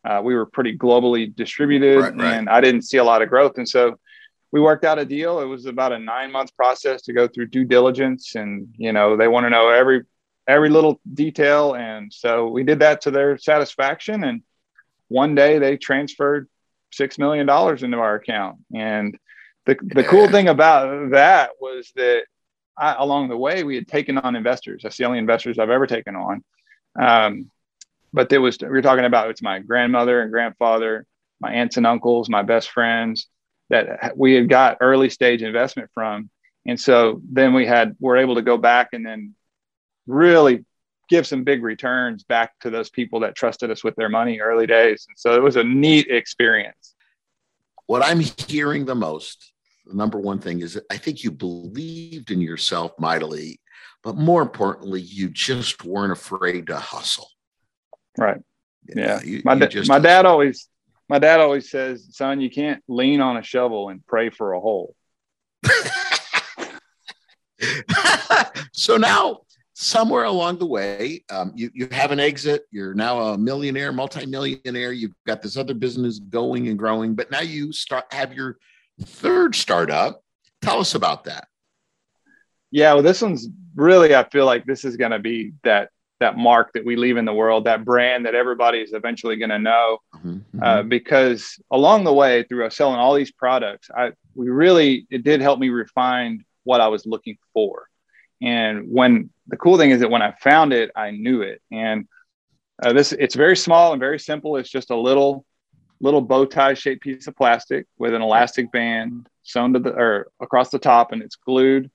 Uh, 0.04 0.20
we 0.22 0.34
were 0.34 0.46
pretty 0.46 0.76
globally 0.76 1.34
distributed 1.34 1.98
Right, 1.98 2.16
right. 2.16 2.34
and 2.34 2.48
I 2.48 2.60
didn't 2.60 2.82
see 2.82 2.98
a 2.98 3.04
lot 3.04 3.22
of 3.22 3.28
growth. 3.28 3.56
And 3.56 3.68
so 3.68 3.98
we 4.52 4.60
worked 4.60 4.84
out 4.84 4.98
a 4.98 5.04
deal. 5.04 5.40
It 5.40 5.46
was 5.46 5.66
about 5.66 5.92
a 5.92 5.98
nine 5.98 6.30
month 6.30 6.54
process 6.56 7.02
to 7.02 7.12
go 7.12 7.26
through 7.26 7.46
due 7.48 7.64
diligence. 7.64 8.34
And, 8.34 8.68
you 8.76 8.92
know, 8.92 9.16
they 9.16 9.28
want 9.28 9.46
to 9.46 9.50
know 9.50 9.70
every, 9.70 10.02
every 10.46 10.68
little 10.68 11.00
detail. 11.12 11.74
And 11.74 12.12
so 12.12 12.48
we 12.48 12.62
did 12.64 12.80
that 12.80 13.00
to 13.02 13.10
their 13.10 13.38
satisfaction. 13.38 14.22
And 14.24 14.42
one 15.08 15.34
day 15.34 15.58
they 15.58 15.76
transferred 15.76 16.48
$6 16.94 17.18
million 17.18 17.48
into 17.48 17.98
our 17.98 18.14
account. 18.14 18.58
And 18.74 19.18
the, 19.66 19.76
the 19.80 20.04
cool 20.04 20.28
thing 20.28 20.48
about 20.48 21.10
that 21.10 21.52
was 21.60 21.90
that 21.96 22.24
I, 22.76 22.94
along 22.98 23.28
the 23.28 23.36
way, 23.36 23.64
we 23.64 23.76
had 23.76 23.88
taken 23.88 24.18
on 24.18 24.36
investors. 24.36 24.82
That's 24.82 24.96
the 24.96 25.04
only 25.04 25.18
investors 25.18 25.58
I've 25.58 25.70
ever 25.70 25.86
taken 25.86 26.16
on. 26.16 26.44
Um, 27.00 27.50
but 28.14 28.28
there 28.28 28.40
was 28.40 28.56
we 28.60 28.68
were 28.68 28.80
talking 28.80 29.04
about 29.04 29.28
it's 29.28 29.42
my 29.42 29.58
grandmother 29.58 30.22
and 30.22 30.30
grandfather, 30.30 31.04
my 31.40 31.52
aunts 31.52 31.76
and 31.76 31.86
uncles, 31.86 32.30
my 32.30 32.42
best 32.42 32.70
friends 32.70 33.26
that 33.70 34.16
we 34.16 34.34
had 34.34 34.48
got 34.48 34.78
early 34.80 35.10
stage 35.10 35.42
investment 35.42 35.90
from, 35.92 36.30
and 36.64 36.78
so 36.78 37.20
then 37.30 37.52
we 37.52 37.66
had 37.66 37.96
we're 37.98 38.18
able 38.18 38.36
to 38.36 38.42
go 38.42 38.56
back 38.56 38.90
and 38.92 39.04
then 39.04 39.34
really 40.06 40.64
give 41.08 41.26
some 41.26 41.42
big 41.44 41.62
returns 41.62 42.22
back 42.22 42.52
to 42.60 42.70
those 42.70 42.88
people 42.88 43.20
that 43.20 43.34
trusted 43.34 43.70
us 43.70 43.82
with 43.82 43.96
their 43.96 44.08
money 44.08 44.40
early 44.40 44.66
days. 44.66 45.04
And 45.08 45.18
so 45.18 45.34
it 45.34 45.42
was 45.42 45.56
a 45.56 45.64
neat 45.64 46.06
experience. 46.08 46.94
What 47.86 48.02
I'm 48.02 48.20
hearing 48.20 48.86
the 48.86 48.94
most, 48.94 49.52
the 49.84 49.94
number 49.94 50.18
one 50.18 50.38
thing 50.38 50.60
is 50.60 50.80
I 50.90 50.96
think 50.96 51.24
you 51.24 51.30
believed 51.30 52.30
in 52.30 52.40
yourself 52.40 52.92
mightily, 52.98 53.60
but 54.02 54.16
more 54.16 54.40
importantly, 54.40 55.02
you 55.02 55.28
just 55.28 55.84
weren't 55.84 56.12
afraid 56.12 56.68
to 56.68 56.76
hustle. 56.76 57.28
Right. 58.18 58.40
You 58.88 58.94
know, 58.96 59.02
Yeah. 59.02 59.22
you- 59.22 59.42
my, 59.44 59.54
you 59.54 59.60
da- 59.60 59.66
just- 59.66 59.88
my 59.88 59.98
dad 59.98 60.26
always 60.26 60.68
my 61.08 61.18
dad 61.18 61.38
always 61.40 61.70
says, 61.70 62.06
son, 62.16 62.40
you 62.40 62.48
can't 62.50 62.82
lean 62.88 63.20
on 63.20 63.36
a 63.36 63.42
shovel 63.42 63.90
and 63.90 64.04
pray 64.06 64.30
for 64.30 64.54
a 64.54 64.60
hole. 64.60 64.94
so 68.72 68.96
now 68.96 69.40
somewhere 69.74 70.24
along 70.24 70.58
the 70.58 70.66
way 70.66 71.24
um, 71.30 71.52
you, 71.54 71.70
you 71.74 71.88
have 71.90 72.10
an 72.12 72.20
exit 72.20 72.62
you're 72.70 72.94
now 72.94 73.18
a 73.20 73.38
millionaire 73.38 73.92
multimillionaire 73.92 74.92
you've 74.92 75.14
got 75.26 75.42
this 75.42 75.56
other 75.56 75.74
business 75.74 76.18
going 76.18 76.68
and 76.68 76.78
growing 76.78 77.14
but 77.14 77.30
now 77.30 77.40
you 77.40 77.72
start 77.72 78.04
have 78.12 78.32
your 78.32 78.56
third 79.02 79.54
startup 79.54 80.22
tell 80.62 80.78
us 80.80 80.94
about 80.94 81.24
that 81.24 81.48
Yeah, 82.70 82.94
well, 82.94 83.02
this 83.02 83.22
one's 83.22 83.48
really 83.74 84.14
I 84.14 84.24
feel 84.28 84.46
like 84.46 84.64
this 84.64 84.84
is 84.84 84.96
gonna 84.96 85.18
be 85.18 85.52
that 85.64 85.90
that 86.20 86.36
mark 86.36 86.72
that 86.74 86.84
we 86.84 86.96
leave 86.96 87.16
in 87.16 87.24
the 87.24 87.34
world, 87.34 87.64
that 87.64 87.84
brand 87.84 88.26
that 88.26 88.34
everybody 88.34 88.78
is 88.78 88.92
eventually 88.92 89.36
going 89.36 89.50
to 89.50 89.58
know. 89.58 89.98
Mm-hmm, 90.14 90.28
mm-hmm. 90.28 90.62
Uh, 90.62 90.82
because 90.82 91.58
along 91.70 92.04
the 92.04 92.12
way, 92.12 92.44
through 92.44 92.68
selling 92.70 92.98
all 92.98 93.14
these 93.14 93.32
products, 93.32 93.90
I 93.94 94.12
we 94.34 94.48
really 94.48 95.06
it 95.10 95.24
did 95.24 95.40
help 95.40 95.58
me 95.58 95.68
refine 95.70 96.44
what 96.64 96.80
I 96.80 96.88
was 96.88 97.06
looking 97.06 97.36
for. 97.52 97.88
And 98.42 98.90
when 98.90 99.30
the 99.48 99.56
cool 99.56 99.76
thing 99.76 99.90
is 99.90 100.00
that 100.00 100.10
when 100.10 100.22
I 100.22 100.32
found 100.32 100.72
it, 100.72 100.90
I 100.94 101.10
knew 101.10 101.42
it. 101.42 101.60
And 101.70 102.06
uh, 102.82 102.92
this 102.92 103.12
it's 103.12 103.34
very 103.34 103.56
small 103.56 103.92
and 103.92 104.00
very 104.00 104.18
simple. 104.18 104.56
It's 104.56 104.70
just 104.70 104.90
a 104.90 104.96
little 104.96 105.44
little 106.00 106.20
bow 106.20 106.44
tie 106.44 106.74
shaped 106.74 107.02
piece 107.02 107.26
of 107.26 107.36
plastic 107.36 107.86
with 107.98 108.14
an 108.14 108.22
elastic 108.22 108.70
band 108.72 109.28
sewn 109.42 109.72
to 109.72 109.78
the 109.78 109.90
or 109.90 110.28
across 110.40 110.70
the 110.70 110.78
top, 110.78 111.12
and 111.12 111.22
it's 111.22 111.36
glued 111.36 111.90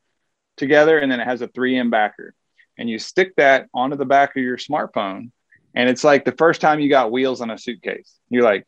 together, 0.58 1.00
and 1.00 1.12
then 1.12 1.20
it 1.20 1.26
has 1.26 1.42
a 1.42 1.48
3M 1.48 1.90
backer 1.90 2.34
and 2.80 2.90
you 2.90 2.98
stick 2.98 3.36
that 3.36 3.68
onto 3.74 3.98
the 3.98 4.06
back 4.06 4.36
of 4.36 4.42
your 4.42 4.58
smartphone 4.58 5.30
and 5.76 5.88
it's 5.88 6.04
like 6.04 6.26
the 6.26 6.32
first 6.32 6.62
time 6.62 6.80
you 6.80 6.90
got 6.90 7.12
wheels 7.12 7.42
on 7.42 7.52
a 7.52 7.58
suitcase 7.58 8.16
you're 8.30 8.44
like 8.44 8.66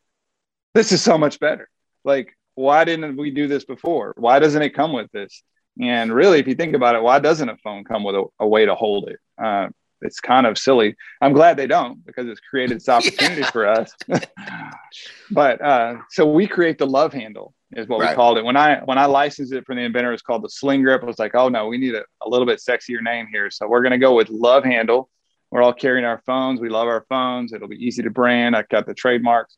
this 0.74 0.91
is 0.91 1.01
so 1.01 1.18
much 1.18 1.39
better. 1.39 1.70
Like 2.03 2.38
why 2.56 2.84
didn't 2.84 3.18
we 3.18 3.32
do 3.32 3.48
this 3.48 3.65
before? 3.65 4.13
Why 4.18 4.39
doesn't 4.39 4.62
it 4.62 4.72
come 4.72 4.94
with 4.94 5.12
this? 5.12 5.44
And 5.82 6.13
really 6.13 6.39
if 6.39 6.48
you 6.48 6.56
think 6.56 6.75
about 6.75 6.96
it 6.96 7.01
why 7.01 7.20
doesn't 7.20 7.50
a 7.50 7.58
phone 7.58 7.84
come 7.84 8.03
with 8.03 8.15
a, 8.15 8.25
a 8.39 8.48
way 8.48 8.65
to 8.65 8.75
hold 8.75 9.10
it? 9.10 9.20
Uh, 9.41 9.70
it's 10.01 10.20
kind 10.20 10.46
of 10.46 10.58
silly 10.58 10.96
i'm 11.22 11.34
glad 11.34 11.58
they 11.58 11.67
don't 11.67 12.05
because 12.05 12.27
it's 12.27 12.39
created 12.39 12.77
this 12.77 12.89
opportunity 12.89 13.41
yeah. 13.41 13.51
for 13.51 13.67
us 13.67 13.93
but 15.31 15.62
uh, 15.62 15.96
so 16.10 16.29
we 16.31 16.48
create 16.48 16.77
the 16.77 16.88
love 16.88 17.13
handle 17.13 17.53
is 17.74 17.88
what 17.88 18.01
right. 18.01 18.10
we 18.10 18.15
called 18.15 18.38
it. 18.38 18.43
When 18.43 18.58
I 18.58 18.79
when 18.84 18.98
I 18.98 19.05
licensed 19.05 19.53
it 19.53 19.65
from 19.65 19.77
the 19.77 19.84
inventor, 19.84 20.12
it's 20.13 20.22
called 20.22 20.43
the 20.43 20.50
Sling 20.50 20.84
Grip. 20.84 21.01
I 21.03 21.05
was 21.05 21.20
like, 21.20 21.36
oh 21.36 21.50
no, 21.50 21.67
we 21.67 21.77
need 21.77 21.96
a, 21.96 22.03
a 22.22 22.29
little 22.29 22.46
bit 22.46 22.60
sexier 22.60 23.01
name 23.01 23.27
here. 23.31 23.50
So 23.50 23.67
we're 23.67 23.81
gonna 23.81 23.98
go 23.98 24.15
with 24.15 24.29
Love 24.29 24.63
Handle. 24.63 25.10
We're 25.51 25.62
all 25.62 25.74
carrying 25.74 26.05
our 26.05 26.22
phones. 26.25 26.62
We 26.62 26.70
love 26.70 26.88
our 26.88 27.05
phones. 27.10 27.53
It'll 27.53 27.67
be 27.67 27.86
easy 27.86 28.03
to 28.03 28.10
brand. 28.10 28.55
I've 28.55 28.70
got 28.70 28.86
the 28.86 28.93
trademarks. 28.93 29.58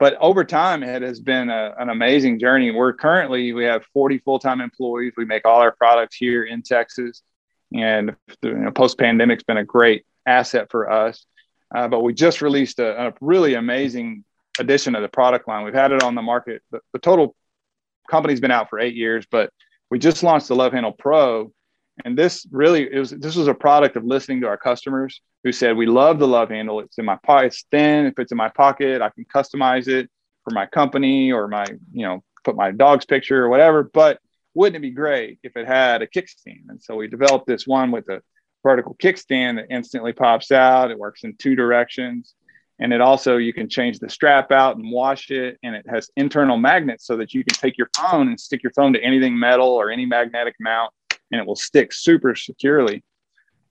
But 0.00 0.16
over 0.20 0.44
time, 0.44 0.82
it 0.82 1.02
has 1.02 1.20
been 1.20 1.48
a, 1.48 1.74
an 1.78 1.88
amazing 1.88 2.40
journey. 2.40 2.72
We're 2.72 2.92
currently 2.92 3.52
we 3.52 3.64
have 3.64 3.84
40 3.92 4.18
full-time 4.18 4.60
employees. 4.60 5.12
We 5.16 5.24
make 5.24 5.46
all 5.46 5.60
our 5.60 5.70
products 5.70 6.16
here 6.16 6.42
in 6.42 6.62
Texas, 6.62 7.22
and 7.74 8.16
you 8.42 8.54
know, 8.54 8.70
post-pandemic's 8.70 9.44
been 9.44 9.56
a 9.56 9.64
great 9.64 10.04
asset 10.26 10.68
for 10.70 10.90
us. 10.90 11.24
Uh, 11.74 11.88
but 11.88 12.00
we 12.00 12.12
just 12.12 12.42
released 12.42 12.78
a, 12.78 13.08
a 13.08 13.14
really 13.20 13.54
amazing 13.54 14.24
addition 14.58 14.94
of 14.94 15.02
the 15.02 15.08
product 15.08 15.48
line. 15.48 15.64
We've 15.64 15.74
had 15.74 15.92
it 15.92 16.02
on 16.02 16.14
the 16.14 16.22
market. 16.22 16.62
The, 16.70 16.80
the 16.92 16.98
total 16.98 17.34
company's 18.10 18.40
been 18.40 18.50
out 18.50 18.68
for 18.68 18.78
eight 18.78 18.94
years, 18.94 19.26
but 19.30 19.50
we 19.90 19.98
just 19.98 20.22
launched 20.22 20.48
the 20.48 20.56
Love 20.56 20.72
Handle 20.72 20.92
Pro. 20.92 21.52
And 22.04 22.16
this 22.16 22.46
really 22.50 22.90
it 22.90 22.98
was 22.98 23.10
this 23.10 23.36
was 23.36 23.48
a 23.48 23.54
product 23.54 23.96
of 23.96 24.04
listening 24.04 24.40
to 24.40 24.48
our 24.48 24.56
customers 24.56 25.20
who 25.44 25.52
said, 25.52 25.76
We 25.76 25.86
love 25.86 26.18
the 26.18 26.28
love 26.28 26.48
handle. 26.48 26.80
It's 26.80 26.98
in 26.98 27.04
my 27.04 27.18
pocket, 27.24 27.46
it's 27.46 27.64
thin, 27.70 28.06
if 28.06 28.18
it's 28.18 28.32
in 28.32 28.38
my 28.38 28.48
pocket, 28.48 29.02
I 29.02 29.10
can 29.10 29.24
customize 29.24 29.88
it 29.88 30.10
for 30.44 30.52
my 30.52 30.66
company 30.66 31.32
or 31.32 31.48
my, 31.48 31.64
you 31.92 32.06
know, 32.06 32.22
put 32.44 32.56
my 32.56 32.70
dog's 32.70 33.04
picture 33.04 33.44
or 33.44 33.48
whatever. 33.48 33.82
But 33.84 34.20
wouldn't 34.54 34.76
it 34.76 34.86
be 34.86 34.90
great 34.90 35.38
if 35.42 35.56
it 35.56 35.66
had 35.66 36.02
a 36.02 36.06
kickstand? 36.06 36.68
And 36.68 36.82
so 36.82 36.96
we 36.96 37.08
developed 37.08 37.46
this 37.46 37.66
one 37.66 37.90
with 37.90 38.08
a 38.08 38.22
vertical 38.62 38.94
kickstand 39.02 39.56
that 39.56 39.66
instantly 39.70 40.12
pops 40.12 40.52
out. 40.52 40.90
It 40.90 40.98
works 40.98 41.24
in 41.24 41.36
two 41.36 41.56
directions. 41.56 42.34
And 42.78 42.92
it 42.92 43.00
also 43.00 43.36
you 43.36 43.52
can 43.52 43.68
change 43.68 43.98
the 43.98 44.08
strap 44.08 44.50
out 44.50 44.76
and 44.76 44.90
wash 44.90 45.30
it. 45.30 45.58
And 45.62 45.74
it 45.74 45.86
has 45.88 46.10
internal 46.16 46.56
magnets 46.56 47.06
so 47.06 47.16
that 47.16 47.32
you 47.32 47.44
can 47.44 47.54
take 47.54 47.78
your 47.78 47.90
phone 47.96 48.28
and 48.28 48.38
stick 48.38 48.62
your 48.62 48.72
phone 48.72 48.92
to 48.94 49.02
anything 49.02 49.38
metal 49.38 49.68
or 49.68 49.90
any 49.90 50.06
magnetic 50.06 50.54
mount 50.60 50.92
and 51.30 51.40
it 51.40 51.46
will 51.46 51.56
stick 51.56 51.92
super 51.92 52.34
securely. 52.34 53.02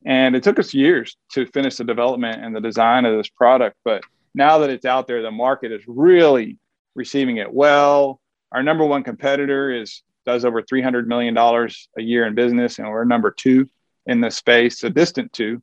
And 0.05 0.35
it 0.35 0.43
took 0.43 0.57
us 0.57 0.73
years 0.73 1.15
to 1.33 1.45
finish 1.45 1.75
the 1.75 1.83
development 1.83 2.43
and 2.43 2.55
the 2.55 2.61
design 2.61 3.05
of 3.05 3.15
this 3.15 3.29
product. 3.29 3.77
But 3.85 4.03
now 4.33 4.57
that 4.59 4.71
it's 4.71 4.85
out 4.85 5.07
there 5.07 5.21
the 5.21 5.31
market 5.31 5.71
is 5.71 5.83
really 5.87 6.57
receiving 6.95 7.37
it 7.37 7.53
well. 7.53 8.19
Our 8.51 8.63
number 8.63 8.83
one 8.83 9.03
competitor 9.03 9.71
is 9.71 10.01
does 10.25 10.45
over 10.45 10.61
300 10.61 11.07
million 11.07 11.33
dollars 11.33 11.89
a 11.97 12.01
year 12.01 12.25
in 12.25 12.35
business 12.35 12.79
and 12.79 12.87
we're 12.87 13.03
number 13.03 13.31
two 13.31 13.67
in 14.05 14.21
the 14.21 14.31
space 14.31 14.83
a 14.83 14.89
distant 14.89 15.31
two. 15.33 15.61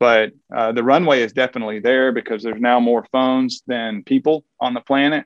But 0.00 0.32
uh, 0.54 0.72
the 0.72 0.82
runway 0.82 1.22
is 1.22 1.32
definitely 1.32 1.78
there 1.78 2.12
because 2.12 2.42
there's 2.42 2.60
now 2.60 2.80
more 2.80 3.06
phones 3.12 3.62
than 3.66 4.02
people 4.02 4.44
on 4.60 4.74
the 4.74 4.80
planet. 4.80 5.24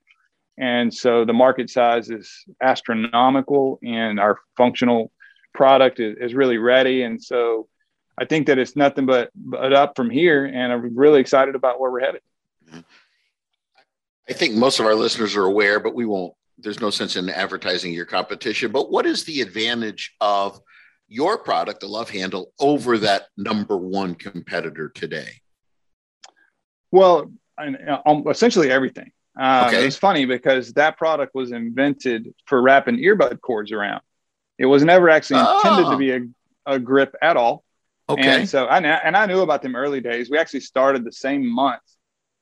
And 0.58 0.92
so 0.92 1.24
the 1.24 1.32
market 1.32 1.70
size 1.70 2.10
is 2.10 2.44
astronomical 2.62 3.78
and 3.82 4.20
our 4.20 4.38
functional 4.56 5.10
product 5.54 6.00
is, 6.00 6.16
is 6.20 6.34
really 6.34 6.58
ready. 6.58 7.02
And 7.02 7.22
so 7.22 7.68
i 8.20 8.24
think 8.24 8.46
that 8.48 8.58
it's 8.58 8.76
nothing 8.76 9.06
but, 9.06 9.30
but 9.34 9.72
up 9.72 9.94
from 9.96 10.10
here 10.10 10.44
and 10.44 10.72
i'm 10.72 10.96
really 10.96 11.20
excited 11.20 11.54
about 11.54 11.80
where 11.80 11.90
we're 11.90 12.00
headed. 12.00 12.20
I 14.28 14.32
think 14.34 14.54
most 14.54 14.78
of 14.78 14.86
our 14.86 14.94
listeners 14.94 15.36
are 15.36 15.44
aware 15.44 15.80
but 15.80 15.94
we 15.94 16.04
won't 16.04 16.34
there's 16.58 16.80
no 16.80 16.90
sense 16.90 17.16
in 17.16 17.28
advertising 17.28 17.92
your 17.92 18.04
competition 18.04 18.72
but 18.72 18.90
what 18.90 19.06
is 19.06 19.24
the 19.24 19.40
advantage 19.40 20.14
of 20.20 20.60
your 21.08 21.38
product, 21.38 21.80
the 21.80 21.88
Love 21.88 22.10
Handle, 22.10 22.52
over 22.60 22.98
that 22.98 23.28
number 23.36 23.76
one 23.76 24.14
competitor 24.14 24.90
today? 24.90 25.40
Well, 26.90 27.32
um, 27.58 28.24
essentially 28.28 28.70
everything. 28.70 29.10
Uh, 29.38 29.64
okay. 29.68 29.86
It's 29.86 29.96
funny 29.96 30.26
because 30.26 30.72
that 30.74 30.98
product 30.98 31.34
was 31.34 31.52
invented 31.52 32.34
for 32.46 32.60
wrapping 32.60 32.96
earbud 32.96 33.40
cords 33.40 33.72
around. 33.72 34.02
It 34.58 34.66
was 34.66 34.84
never 34.84 35.08
actually 35.08 35.40
intended 35.40 35.86
oh. 35.86 35.90
to 35.92 35.96
be 35.96 36.12
a, 36.12 36.20
a 36.66 36.78
grip 36.78 37.14
at 37.22 37.36
all. 37.36 37.64
Okay. 38.08 38.40
And 38.40 38.48
so 38.48 38.64
I 38.64 38.78
and 38.78 39.16
I 39.16 39.26
knew 39.26 39.40
about 39.40 39.62
them 39.62 39.76
early 39.76 40.00
days. 40.00 40.30
We 40.30 40.38
actually 40.38 40.60
started 40.60 41.04
the 41.04 41.12
same 41.12 41.46
month 41.46 41.82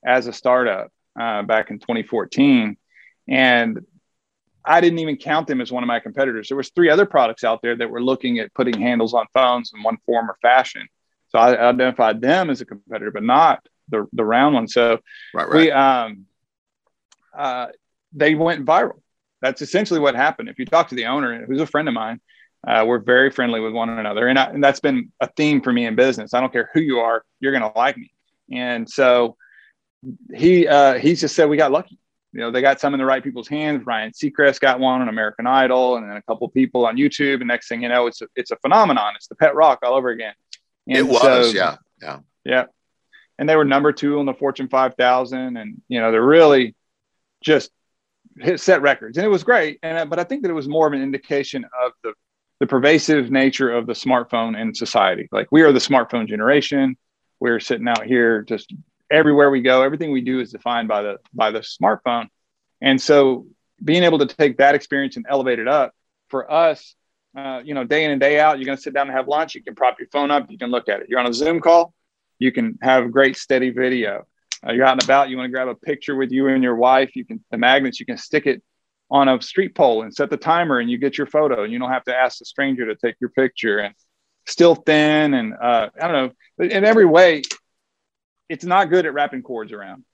as 0.04 0.26
a 0.26 0.32
startup 0.32 0.90
uh, 1.20 1.42
back 1.42 1.70
in 1.70 1.80
2014, 1.80 2.76
and 3.28 3.84
I 4.66 4.80
didn't 4.80 4.98
even 4.98 5.16
count 5.16 5.46
them 5.46 5.60
as 5.60 5.70
one 5.70 5.82
of 5.82 5.86
my 5.86 6.00
competitors. 6.00 6.48
There 6.48 6.56
was 6.56 6.70
three 6.70 6.90
other 6.90 7.06
products 7.06 7.44
out 7.44 7.62
there 7.62 7.76
that 7.76 7.88
were 7.88 8.02
looking 8.02 8.38
at 8.40 8.52
putting 8.54 8.80
handles 8.80 9.14
on 9.14 9.26
phones 9.32 9.72
in 9.74 9.82
one 9.82 9.96
form 10.04 10.28
or 10.28 10.36
fashion. 10.42 10.88
So 11.28 11.38
I 11.38 11.68
identified 11.68 12.20
them 12.20 12.50
as 12.50 12.60
a 12.60 12.66
competitor, 12.66 13.10
but 13.10 13.22
not 13.22 13.66
the 13.88 14.06
the 14.12 14.24
round 14.24 14.54
one. 14.54 14.68
So 14.68 14.98
right, 15.34 15.48
right. 15.48 15.54
we 15.54 15.70
um 15.70 16.26
uh 17.36 17.68
they 18.12 18.34
went 18.34 18.64
viral. 18.64 19.00
That's 19.42 19.62
essentially 19.62 20.00
what 20.00 20.16
happened. 20.16 20.48
If 20.48 20.58
you 20.58 20.64
talk 20.64 20.88
to 20.88 20.94
the 20.94 21.06
owner, 21.06 21.44
who's 21.46 21.60
a 21.60 21.66
friend 21.66 21.86
of 21.88 21.94
mine, 21.94 22.20
uh, 22.66 22.84
we're 22.86 22.98
very 22.98 23.30
friendly 23.30 23.60
with 23.60 23.72
one 23.72 23.90
another, 23.90 24.26
and, 24.26 24.38
I, 24.38 24.46
and 24.46 24.64
that's 24.64 24.80
been 24.80 25.12
a 25.20 25.28
theme 25.36 25.60
for 25.60 25.72
me 25.72 25.86
in 25.86 25.94
business. 25.94 26.34
I 26.34 26.40
don't 26.40 26.52
care 26.52 26.70
who 26.72 26.80
you 26.80 26.98
are, 27.00 27.24
you're 27.38 27.52
going 27.52 27.70
to 27.70 27.78
like 27.78 27.96
me. 27.96 28.10
And 28.50 28.88
so 28.88 29.36
he 30.34 30.66
uh, 30.66 30.94
he 30.94 31.14
just 31.14 31.36
said 31.36 31.48
we 31.48 31.56
got 31.56 31.70
lucky 31.70 31.98
you 32.36 32.42
know, 32.42 32.50
they 32.50 32.60
got 32.60 32.78
some 32.78 32.92
in 32.92 32.98
the 32.98 33.06
right 33.06 33.24
people's 33.24 33.48
hands. 33.48 33.86
Ryan 33.86 34.12
Seacrest 34.12 34.60
got 34.60 34.78
one 34.78 35.00
on 35.00 35.08
American 35.08 35.46
Idol, 35.46 35.96
and 35.96 36.06
then 36.06 36.18
a 36.18 36.22
couple 36.22 36.46
people 36.50 36.84
on 36.84 36.98
YouTube. 36.98 37.36
And 37.36 37.46
next 37.46 37.66
thing 37.66 37.82
you 37.82 37.88
know, 37.88 38.08
it's 38.08 38.20
a, 38.20 38.26
it's 38.36 38.50
a 38.50 38.56
phenomenon. 38.56 39.14
It's 39.16 39.26
the 39.26 39.36
pet 39.36 39.54
rock 39.54 39.78
all 39.82 39.94
over 39.94 40.10
again. 40.10 40.34
And 40.86 40.98
it 40.98 41.02
was, 41.08 41.22
so, 41.22 41.44
yeah, 41.46 41.76
yeah, 42.02 42.18
yeah. 42.44 42.64
And 43.38 43.48
they 43.48 43.56
were 43.56 43.64
number 43.64 43.90
two 43.90 44.18
on 44.18 44.26
the 44.26 44.34
Fortune 44.34 44.68
5000, 44.68 45.56
and 45.56 45.80
you 45.88 45.98
know, 45.98 46.12
they're 46.12 46.22
really 46.22 46.74
just 47.42 47.70
hit 48.38 48.60
set 48.60 48.82
records, 48.82 49.16
and 49.16 49.24
it 49.24 49.30
was 49.30 49.42
great. 49.42 49.78
And 49.82 49.96
uh, 49.96 50.04
but 50.04 50.18
I 50.18 50.24
think 50.24 50.42
that 50.42 50.50
it 50.50 50.54
was 50.54 50.68
more 50.68 50.86
of 50.86 50.92
an 50.92 51.00
indication 51.00 51.64
of 51.64 51.92
the 52.04 52.12
the 52.60 52.66
pervasive 52.66 53.30
nature 53.30 53.72
of 53.72 53.86
the 53.86 53.94
smartphone 53.94 54.60
in 54.60 54.74
society. 54.74 55.26
Like 55.32 55.48
we 55.50 55.62
are 55.62 55.72
the 55.72 55.78
smartphone 55.78 56.28
generation. 56.28 56.98
We're 57.40 57.60
sitting 57.60 57.88
out 57.88 58.04
here 58.04 58.42
just 58.42 58.74
everywhere 59.10 59.50
we 59.50 59.62
go, 59.62 59.82
everything 59.82 60.10
we 60.12 60.20
do 60.20 60.40
is 60.40 60.52
defined 60.52 60.88
by 60.88 61.02
the 61.02 61.18
by 61.32 61.50
the 61.50 61.60
smartphone. 61.60 62.28
And 62.80 63.00
so 63.00 63.46
being 63.82 64.04
able 64.04 64.18
to 64.18 64.26
take 64.26 64.58
that 64.58 64.74
experience 64.74 65.16
and 65.16 65.26
elevate 65.28 65.58
it 65.58 65.68
up 65.68 65.92
for 66.28 66.50
us, 66.50 66.94
uh, 67.36 67.60
you 67.64 67.74
know, 67.74 67.84
day 67.84 68.04
in 68.04 68.10
and 68.10 68.20
day 68.20 68.40
out, 68.40 68.58
you're 68.58 68.66
going 68.66 68.76
to 68.76 68.82
sit 68.82 68.94
down 68.94 69.08
and 69.08 69.16
have 69.16 69.28
lunch. 69.28 69.54
You 69.54 69.62
can 69.62 69.74
prop 69.74 69.98
your 69.98 70.08
phone 70.08 70.30
up. 70.30 70.50
You 70.50 70.58
can 70.58 70.70
look 70.70 70.88
at 70.88 71.00
it. 71.00 71.08
You're 71.08 71.20
on 71.20 71.26
a 71.26 71.34
Zoom 71.34 71.60
call. 71.60 71.92
You 72.38 72.52
can 72.52 72.78
have 72.82 73.10
great 73.10 73.36
steady 73.36 73.70
video. 73.70 74.26
Uh, 74.66 74.72
you're 74.72 74.84
out 74.84 74.92
and 74.92 75.04
about. 75.04 75.28
You 75.28 75.36
want 75.36 75.48
to 75.48 75.52
grab 75.52 75.68
a 75.68 75.74
picture 75.74 76.16
with 76.16 76.32
you 76.32 76.48
and 76.48 76.62
your 76.62 76.76
wife. 76.76 77.14
You 77.14 77.24
can 77.24 77.44
the 77.50 77.58
magnets. 77.58 78.00
You 78.00 78.06
can 78.06 78.16
stick 78.16 78.46
it 78.46 78.62
on 79.10 79.28
a 79.28 79.40
street 79.40 79.74
pole 79.74 80.02
and 80.02 80.12
set 80.12 80.30
the 80.30 80.36
timer, 80.36 80.78
and 80.78 80.90
you 80.90 80.98
get 80.98 81.16
your 81.16 81.26
photo. 81.26 81.62
And 81.62 81.72
you 81.72 81.78
don't 81.78 81.90
have 81.90 82.04
to 82.04 82.16
ask 82.16 82.38
the 82.38 82.44
stranger 82.44 82.86
to 82.86 82.96
take 82.96 83.16
your 83.20 83.30
picture. 83.30 83.78
And 83.78 83.94
still 84.46 84.74
thin, 84.74 85.34
and 85.34 85.54
uh, 85.54 85.90
I 86.00 86.08
don't 86.08 86.34
know. 86.58 86.66
In 86.66 86.84
every 86.84 87.04
way, 87.04 87.42
it's 88.48 88.64
not 88.64 88.90
good 88.90 89.06
at 89.06 89.14
wrapping 89.14 89.42
cords 89.42 89.72
around, 89.72 90.04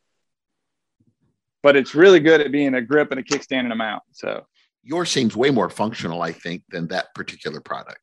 but 1.63 1.77
it's 1.77 1.95
really 1.95 2.21
good 2.21 2.41
at 2.41 2.53
being 2.53 2.75
a 2.75 2.83
grip 2.83 3.11
and 3.11 3.21
a 3.21 3.23
kickstand 3.23 3.61
and 3.61 3.73
a 3.73 3.77
mount. 3.77 4.03
So 4.13 4.47
yours 4.83 5.11
seems 5.11 5.37
way 5.37 5.51
more 5.51 5.71
functional, 5.71 6.23
I 6.23 6.33
think, 6.33 6.63
than 6.69 6.89
that 6.89 7.15
particular 7.15 7.61
product. 7.61 8.01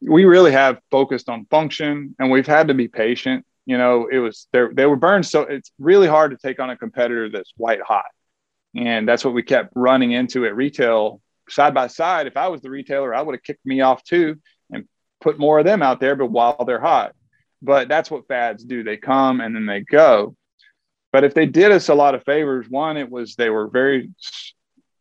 We 0.00 0.24
really 0.24 0.52
have 0.52 0.78
focused 0.90 1.28
on 1.28 1.46
function, 1.46 2.14
and 2.18 2.30
we've 2.30 2.46
had 2.46 2.68
to 2.68 2.74
be 2.74 2.88
patient. 2.88 3.44
You 3.66 3.78
know, 3.78 4.08
it 4.10 4.18
was 4.18 4.46
they 4.52 4.64
they 4.72 4.86
were 4.86 4.96
burned, 4.96 5.26
so 5.26 5.42
it's 5.42 5.70
really 5.78 6.06
hard 6.06 6.32
to 6.32 6.36
take 6.36 6.60
on 6.60 6.70
a 6.70 6.76
competitor 6.76 7.30
that's 7.30 7.52
white 7.56 7.80
hot, 7.80 8.04
and 8.74 9.08
that's 9.08 9.24
what 9.24 9.32
we 9.32 9.42
kept 9.42 9.72
running 9.74 10.12
into 10.12 10.44
at 10.44 10.56
retail 10.56 11.20
side 11.48 11.72
by 11.72 11.86
side. 11.86 12.26
If 12.26 12.36
I 12.36 12.48
was 12.48 12.60
the 12.60 12.70
retailer, 12.70 13.14
I 13.14 13.22
would 13.22 13.34
have 13.34 13.42
kicked 13.42 13.64
me 13.64 13.80
off 13.80 14.02
too 14.02 14.36
and 14.70 14.86
put 15.20 15.38
more 15.38 15.60
of 15.60 15.64
them 15.64 15.82
out 15.82 16.00
there, 16.00 16.16
but 16.16 16.30
while 16.30 16.62
they're 16.66 16.80
hot 16.80 17.14
but 17.64 17.88
that's 17.88 18.10
what 18.10 18.28
fads 18.28 18.64
do. 18.64 18.82
They 18.82 18.96
come 18.96 19.40
and 19.40 19.54
then 19.54 19.66
they 19.66 19.80
go. 19.80 20.36
But 21.12 21.24
if 21.24 21.34
they 21.34 21.46
did 21.46 21.72
us 21.72 21.88
a 21.88 21.94
lot 21.94 22.14
of 22.14 22.24
favors, 22.24 22.68
one, 22.68 22.96
it 22.96 23.10
was 23.10 23.36
they 23.36 23.50
were 23.50 23.68
very 23.68 24.10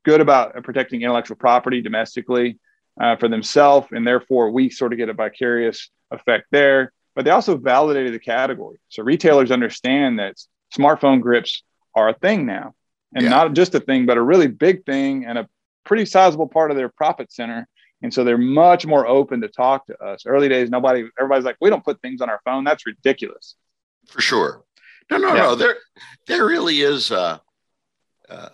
good 0.03 0.21
about 0.21 0.61
protecting 0.63 1.01
intellectual 1.01 1.37
property 1.37 1.81
domestically 1.81 2.59
uh, 3.01 3.15
for 3.15 3.27
themselves, 3.27 3.87
and 3.91 4.05
therefore 4.05 4.51
we 4.51 4.69
sort 4.69 4.93
of 4.93 4.99
get 4.99 5.09
a 5.09 5.13
vicarious 5.13 5.89
effect 6.11 6.45
there. 6.51 6.93
But 7.15 7.25
they 7.25 7.31
also 7.31 7.57
validated 7.57 8.13
the 8.13 8.19
category, 8.19 8.79
so 8.89 9.03
retailers 9.03 9.51
understand 9.51 10.19
that 10.19 10.35
smartphone 10.77 11.21
grips 11.21 11.63
are 11.95 12.09
a 12.09 12.13
thing 12.13 12.45
now, 12.45 12.73
and 13.15 13.23
yeah. 13.23 13.29
not 13.29 13.53
just 13.53 13.75
a 13.75 13.79
thing, 13.79 14.05
but 14.05 14.17
a 14.17 14.21
really 14.21 14.47
big 14.47 14.85
thing 14.85 15.25
and 15.25 15.37
a 15.37 15.47
pretty 15.83 16.05
sizable 16.05 16.47
part 16.47 16.71
of 16.71 16.77
their 16.77 16.89
profit 16.89 17.31
center. 17.31 17.67
And 18.03 18.13
so 18.13 18.23
they're 18.23 18.37
much 18.37 18.85
more 18.85 19.07
open 19.07 19.41
to 19.41 19.47
talk 19.47 19.87
to 19.87 19.97
us. 19.97 20.25
Early 20.25 20.49
days, 20.49 20.69
nobody, 20.69 21.05
everybody's 21.17 21.45
like, 21.45 21.57
we 21.61 21.69
don't 21.69 21.83
put 21.83 22.01
things 22.01 22.21
on 22.21 22.29
our 22.29 22.41
phone. 22.45 22.63
That's 22.63 22.85
ridiculous. 22.85 23.55
For 24.07 24.21
sure. 24.21 24.63
No, 25.09 25.17
no, 25.17 25.29
yeah. 25.29 25.41
no. 25.41 25.55
There, 25.55 25.77
there 26.27 26.45
really 26.45 26.81
is. 26.81 27.11
Uh, 27.11 27.39
uh, 28.29 28.49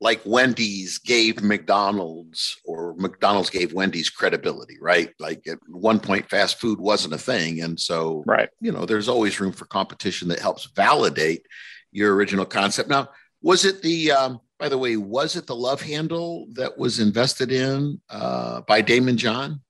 like 0.00 0.20
Wendy's 0.24 0.98
gave 0.98 1.42
McDonald's 1.42 2.58
or 2.64 2.94
McDonald's 2.96 3.50
gave 3.50 3.72
Wendy's 3.72 4.10
credibility, 4.10 4.76
right? 4.80 5.10
Like 5.18 5.46
at 5.46 5.58
one 5.68 6.00
point, 6.00 6.28
fast 6.28 6.60
food 6.60 6.78
wasn't 6.78 7.14
a 7.14 7.18
thing. 7.18 7.62
And 7.62 7.80
so, 7.80 8.22
right. 8.26 8.50
you 8.60 8.72
know, 8.72 8.84
there's 8.84 9.08
always 9.08 9.40
room 9.40 9.52
for 9.52 9.64
competition 9.66 10.28
that 10.28 10.38
helps 10.38 10.68
validate 10.76 11.46
your 11.92 12.14
original 12.14 12.44
concept. 12.44 12.90
Now, 12.90 13.08
was 13.46 13.64
it 13.64 13.80
the, 13.80 14.10
um, 14.10 14.40
by 14.58 14.68
the 14.68 14.76
way, 14.76 14.96
was 14.96 15.36
it 15.36 15.46
the 15.46 15.54
love 15.54 15.80
handle 15.80 16.48
that 16.54 16.76
was 16.76 16.98
invested 16.98 17.52
in 17.52 18.00
uh, 18.10 18.62
by 18.62 18.82
Daymond 18.82 19.18
John? 19.18 19.60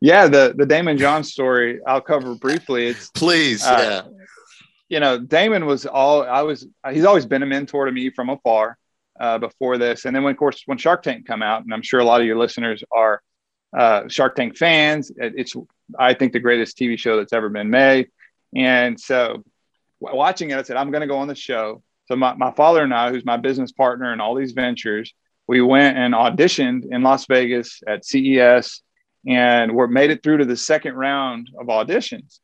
Yeah, 0.00 0.28
the 0.28 0.54
the 0.56 0.64
Daymond 0.64 0.98
John 0.98 1.24
story 1.24 1.80
I'll 1.84 2.00
cover 2.00 2.36
briefly. 2.36 2.86
It's 2.86 3.10
please, 3.10 3.66
uh, 3.66 4.04
yeah. 4.06 4.26
You 4.88 5.00
know, 5.00 5.18
Daymond 5.18 5.66
was 5.66 5.84
all 5.84 6.22
I 6.22 6.42
was. 6.42 6.64
He's 6.92 7.04
always 7.04 7.26
been 7.26 7.42
a 7.42 7.46
mentor 7.46 7.86
to 7.86 7.92
me 7.92 8.10
from 8.10 8.30
afar 8.30 8.78
uh, 9.18 9.38
before 9.38 9.76
this. 9.76 10.04
And 10.04 10.14
then, 10.14 10.22
when, 10.22 10.30
of 10.30 10.38
course, 10.38 10.62
when 10.66 10.78
Shark 10.78 11.02
Tank 11.02 11.26
come 11.26 11.42
out, 11.42 11.64
and 11.64 11.74
I'm 11.74 11.82
sure 11.82 11.98
a 11.98 12.04
lot 12.04 12.20
of 12.20 12.26
your 12.28 12.38
listeners 12.38 12.84
are 12.92 13.20
uh, 13.76 14.06
Shark 14.06 14.36
Tank 14.36 14.56
fans, 14.56 15.10
it's 15.16 15.56
I 15.98 16.14
think 16.14 16.32
the 16.32 16.40
greatest 16.40 16.78
TV 16.78 16.96
show 16.96 17.16
that's 17.16 17.32
ever 17.32 17.48
been 17.48 17.68
made. 17.68 18.10
And 18.54 18.98
so, 18.98 19.42
watching 19.98 20.50
it, 20.50 20.56
I 20.56 20.62
said, 20.62 20.76
I'm 20.76 20.92
going 20.92 21.02
to 21.02 21.08
go 21.08 21.18
on 21.18 21.26
the 21.26 21.34
show. 21.34 21.82
So 22.10 22.16
my, 22.16 22.34
my 22.34 22.50
father 22.50 22.82
and 22.82 22.92
I, 22.92 23.10
who's 23.10 23.24
my 23.24 23.36
business 23.36 23.70
partner 23.70 24.12
in 24.12 24.20
all 24.20 24.34
these 24.34 24.50
ventures, 24.50 25.14
we 25.46 25.60
went 25.60 25.96
and 25.96 26.12
auditioned 26.12 26.82
in 26.90 27.02
Las 27.02 27.26
Vegas 27.26 27.82
at 27.86 28.04
CES, 28.04 28.82
and 29.28 29.76
we 29.76 29.86
made 29.86 30.10
it 30.10 30.20
through 30.20 30.38
to 30.38 30.44
the 30.44 30.56
second 30.56 30.94
round 30.96 31.50
of 31.56 31.68
auditions. 31.68 32.40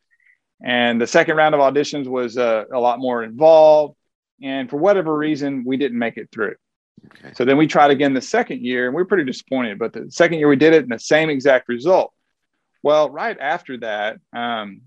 And 0.64 1.00
the 1.00 1.06
second 1.08 1.36
round 1.36 1.56
of 1.56 1.60
auditions 1.60 2.06
was 2.06 2.38
uh, 2.38 2.66
a 2.72 2.78
lot 2.78 3.00
more 3.00 3.24
involved. 3.24 3.96
And 4.40 4.70
for 4.70 4.76
whatever 4.76 5.16
reason, 5.16 5.64
we 5.66 5.76
didn't 5.76 5.98
make 5.98 6.16
it 6.16 6.28
through. 6.30 6.54
Okay. 7.06 7.34
So 7.34 7.44
then 7.44 7.56
we 7.56 7.66
tried 7.66 7.90
again 7.90 8.14
the 8.14 8.20
second 8.20 8.60
year 8.60 8.86
and 8.86 8.94
we 8.94 9.02
are 9.02 9.06
pretty 9.06 9.24
disappointed. 9.24 9.80
But 9.80 9.92
the 9.94 10.06
second 10.12 10.38
year 10.38 10.48
we 10.48 10.54
did 10.54 10.74
it 10.74 10.84
in 10.84 10.90
the 10.90 11.00
same 11.00 11.28
exact 11.28 11.68
result. 11.68 12.12
Well, 12.84 13.10
right 13.10 13.36
after 13.40 13.78
that, 13.78 14.18
um, 14.32 14.82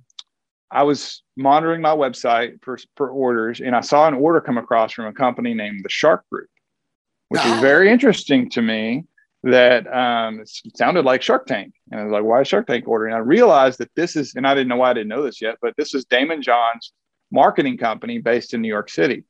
I 0.71 0.83
was 0.83 1.23
monitoring 1.35 1.81
my 1.81 1.95
website 1.95 2.63
for, 2.63 2.77
for 2.95 3.09
orders 3.09 3.59
and 3.59 3.75
I 3.75 3.81
saw 3.81 4.07
an 4.07 4.13
order 4.13 4.39
come 4.39 4.57
across 4.57 4.93
from 4.93 5.05
a 5.05 5.13
company 5.13 5.53
named 5.53 5.83
the 5.83 5.89
Shark 5.89 6.23
Group, 6.31 6.49
which 7.29 7.43
is 7.43 7.59
very 7.59 7.91
interesting 7.91 8.49
to 8.51 8.61
me 8.61 9.05
that 9.43 9.91
um, 9.93 10.41
it 10.41 10.77
sounded 10.77 11.05
like 11.05 11.21
Shark 11.21 11.45
Tank. 11.45 11.73
And 11.91 11.99
I 11.99 12.03
was 12.03 12.11
like, 12.11 12.23
why 12.23 12.41
is 12.41 12.47
Shark 12.47 12.67
Tank 12.67 12.87
ordering? 12.87 13.13
And 13.13 13.23
I 13.23 13.25
realized 13.25 13.79
that 13.79 13.89
this 13.95 14.15
is, 14.15 14.35
and 14.35 14.45
I 14.45 14.53
didn't 14.53 14.67
know 14.67 14.75
why 14.75 14.91
I 14.91 14.93
didn't 14.93 15.07
know 15.07 15.23
this 15.23 15.41
yet, 15.41 15.57
but 15.61 15.73
this 15.77 15.93
is 15.93 16.05
Daymond 16.05 16.41
John's 16.41 16.91
marketing 17.31 17.77
company 17.77 18.19
based 18.19 18.53
in 18.53 18.61
New 18.61 18.67
York 18.67 18.89
City. 18.89 19.23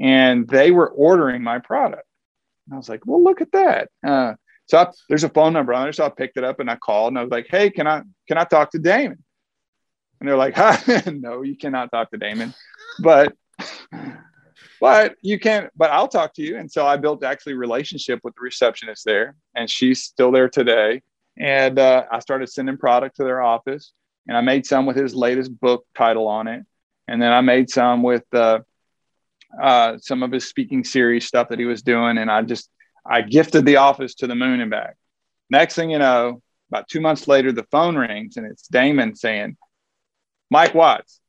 And 0.00 0.48
they 0.48 0.70
were 0.70 0.88
ordering 0.88 1.42
my 1.42 1.58
product. 1.58 2.06
And 2.66 2.74
I 2.74 2.76
was 2.78 2.88
like, 2.88 3.06
well, 3.06 3.22
look 3.22 3.40
at 3.40 3.52
that. 3.52 3.90
Uh, 4.04 4.34
so 4.66 4.78
I, 4.78 4.86
there's 5.08 5.24
a 5.24 5.28
phone 5.28 5.52
number 5.52 5.74
on 5.74 5.84
there. 5.84 5.92
So 5.92 6.06
I 6.06 6.08
picked 6.08 6.38
it 6.38 6.44
up 6.44 6.58
and 6.58 6.70
I 6.70 6.76
called 6.76 7.12
and 7.12 7.18
I 7.18 7.22
was 7.22 7.30
like, 7.30 7.46
hey, 7.48 7.70
can 7.70 7.86
I 7.86 8.02
can 8.26 8.38
I 8.38 8.44
talk 8.44 8.70
to 8.70 8.78
Daymond? 8.78 9.18
And 10.24 10.30
they're 10.30 10.38
like, 10.38 11.06
no, 11.06 11.42
you 11.42 11.54
cannot 11.54 11.90
talk 11.92 12.10
to 12.12 12.18
Daymond, 12.18 12.54
But 12.98 13.36
but 14.80 15.16
you 15.20 15.38
can't." 15.38 15.70
but 15.76 15.90
I'll 15.90 16.08
talk 16.08 16.32
to 16.36 16.42
you. 16.42 16.56
And 16.56 16.72
so 16.72 16.86
I 16.86 16.96
built 16.96 17.22
actually 17.22 17.52
relationship 17.52 18.20
with 18.24 18.34
the 18.34 18.40
receptionist 18.40 19.04
there, 19.04 19.36
and 19.54 19.68
she's 19.68 20.02
still 20.02 20.32
there 20.32 20.48
today. 20.48 21.02
And 21.38 21.78
uh, 21.78 22.06
I 22.10 22.20
started 22.20 22.48
sending 22.48 22.78
product 22.78 23.16
to 23.16 23.24
their 23.24 23.42
office, 23.42 23.92
and 24.26 24.34
I 24.34 24.40
made 24.40 24.64
some 24.64 24.86
with 24.86 24.96
his 24.96 25.14
latest 25.14 25.60
book 25.60 25.84
title 25.94 26.26
on 26.26 26.48
it, 26.48 26.64
and 27.06 27.20
then 27.20 27.30
I 27.30 27.42
made 27.42 27.68
some 27.68 28.02
with 28.02 28.24
uh, 28.32 28.60
uh, 29.62 29.98
some 29.98 30.22
of 30.22 30.32
his 30.32 30.48
speaking 30.48 30.84
series 30.84 31.26
stuff 31.26 31.50
that 31.50 31.58
he 31.58 31.66
was 31.66 31.82
doing, 31.82 32.16
and 32.16 32.30
I 32.30 32.40
just 32.40 32.70
I 33.04 33.20
gifted 33.20 33.66
the 33.66 33.76
office 33.76 34.14
to 34.14 34.26
the 34.26 34.34
moon 34.34 34.62
and 34.62 34.70
back. 34.70 34.96
Next 35.50 35.74
thing 35.74 35.90
you 35.90 35.98
know, 35.98 36.40
about 36.70 36.88
two 36.88 37.02
months 37.02 37.28
later, 37.28 37.52
the 37.52 37.66
phone 37.70 37.94
rings 37.94 38.38
and 38.38 38.46
it's 38.46 38.66
daymond 38.68 39.18
saying, 39.18 39.58
"Mike 40.50 40.74
Watts, 40.74 41.20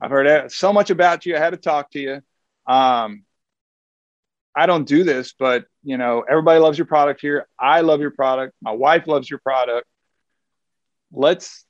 I've 0.00 0.10
heard 0.10 0.50
so 0.50 0.72
much 0.72 0.90
about 0.90 1.26
you. 1.26 1.36
I 1.36 1.38
had 1.38 1.50
to 1.50 1.56
talk 1.56 1.90
to 1.92 2.00
you. 2.00 2.20
Um, 2.66 3.24
I 4.54 4.66
don't 4.66 4.86
do 4.86 5.04
this, 5.04 5.34
but 5.38 5.64
you 5.82 5.96
know 5.96 6.24
everybody 6.28 6.58
loves 6.60 6.78
your 6.78 6.86
product 6.86 7.20
here. 7.20 7.48
I 7.58 7.80
love 7.80 8.00
your 8.00 8.10
product. 8.10 8.54
My 8.60 8.72
wife 8.72 9.06
loves 9.06 9.30
your 9.30 9.38
product. 9.38 9.86
Let's 11.12 11.64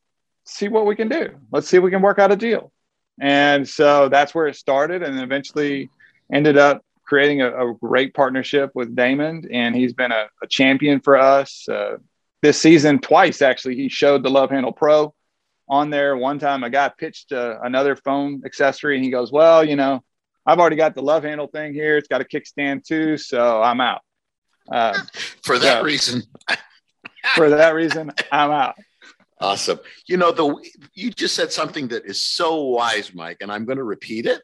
see 0.45 0.69
what 0.69 0.87
we 0.87 0.97
can 0.97 1.09
do. 1.09 1.31
Let's 1.51 1.69
see 1.69 1.77
if 1.77 1.83
we 1.83 1.91
can 1.91 2.03
work 2.03 2.19
out 2.19 2.33
a 2.33 2.37
deal." 2.37 2.73
And 3.21 3.69
so 3.69 4.09
that's 4.09 4.35
where 4.35 4.47
it 4.47 4.57
started, 4.57 5.03
and 5.03 5.21
eventually 5.21 5.91
ended 6.33 6.57
up 6.57 6.83
creating 7.05 7.43
a, 7.43 7.71
a 7.71 7.75
great 7.75 8.15
partnership 8.15 8.71
with 8.75 8.97
Daymond. 8.97 9.47
and 9.53 9.77
he's 9.77 9.93
been 9.93 10.13
a, 10.13 10.29
a 10.43 10.47
champion 10.47 11.01
for 11.01 11.19
us 11.19 11.69
uh, 11.69 11.97
this 12.41 12.59
season 12.59 12.99
twice. 12.99 13.43
Actually, 13.43 13.77
he 13.77 13.89
showed 13.89 14.23
the 14.23 14.31
Love 14.31 14.51
Handle 14.51 14.73
Pro 14.73 15.15
on 15.69 15.91
there. 15.91 16.17
One 16.17 16.39
time, 16.39 16.65
a 16.65 16.71
guy 16.71 16.91
pitched 16.97 17.33
uh, 17.33 17.59
another 17.63 17.97
phone 17.97 18.43
accessory, 18.45 18.97
and 18.97 19.05
he 19.05 19.11
goes, 19.11 19.33
"Well, 19.33 19.65
you 19.65 19.77
know, 19.77 20.03
I've 20.47 20.59
already 20.59 20.77
got 20.77 20.95
the 20.95 21.03
Love 21.03 21.25
Handle 21.25 21.47
thing 21.47 21.73
here. 21.75 21.97
It's 21.97 22.09
got 22.09 22.21
a 22.21 22.25
kickstand 22.25 22.85
too, 22.85 23.17
so 23.17 23.63
I'm 23.63 23.81
out." 23.81 24.03
Uh, 24.71 24.99
for 25.43 25.59
that 25.59 25.79
so, 25.79 25.85
reason. 25.85 26.23
for 27.35 27.51
that 27.51 27.75
reason, 27.75 28.13
I'm 28.31 28.51
out. 28.51 28.75
Awesome. 29.41 29.81
You 30.07 30.19
know, 30.19 30.31
the 30.31 30.55
you 30.95 31.11
just 31.11 31.35
said 31.35 31.53
something 31.53 31.89
that 31.89 32.07
is 32.07 32.23
so 32.23 32.63
wise, 32.63 33.13
Mike, 33.13 33.39
and 33.41 33.51
I'm 33.51 33.65
going 33.65 33.79
to 33.79 33.85
repeat 33.85 34.27
it 34.27 34.43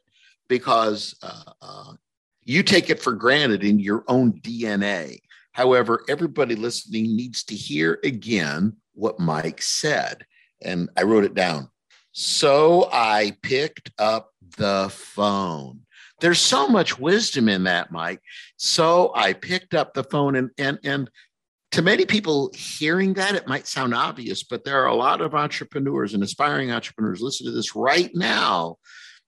because 0.49 1.15
uh, 1.21 1.51
uh, 1.61 1.93
you 2.43 2.63
take 2.63 2.89
it 2.89 3.01
for 3.01 3.13
granted 3.13 3.63
in 3.63 3.79
your 3.79 4.03
own 4.07 4.33
DNA. 4.41 5.19
However, 5.53 6.03
everybody 6.09 6.55
listening 6.55 7.15
needs 7.15 7.43
to 7.45 7.55
hear 7.55 7.99
again 8.03 8.75
what 8.93 9.19
Mike 9.19 9.61
said. 9.61 10.25
And 10.61 10.89
I 10.97 11.03
wrote 11.03 11.23
it 11.23 11.33
down. 11.33 11.69
So 12.11 12.89
I 12.91 13.37
picked 13.41 13.91
up 13.97 14.31
the 14.57 14.89
phone. 14.91 15.81
There's 16.21 16.39
so 16.39 16.67
much 16.67 16.99
wisdom 16.99 17.47
in 17.47 17.63
that, 17.63 17.91
Mike. 17.91 18.21
So 18.57 19.13
I 19.15 19.33
picked 19.33 19.73
up 19.73 19.93
the 19.93 20.03
phone 20.03 20.35
and 20.35 20.49
and 20.57 20.79
and 20.83 21.09
to 21.71 21.81
many 21.81 22.05
people 22.05 22.51
hearing 22.55 23.13
that 23.13 23.35
it 23.35 23.47
might 23.47 23.67
sound 23.67 23.93
obvious 23.93 24.41
but 24.41 24.63
there 24.63 24.81
are 24.81 24.87
a 24.87 24.95
lot 24.95 25.21
of 25.21 25.35
entrepreneurs 25.35 26.15
and 26.15 26.23
aspiring 26.23 26.71
entrepreneurs 26.71 27.21
listen 27.21 27.45
to 27.45 27.51
this 27.51 27.75
right 27.75 28.09
now 28.15 28.75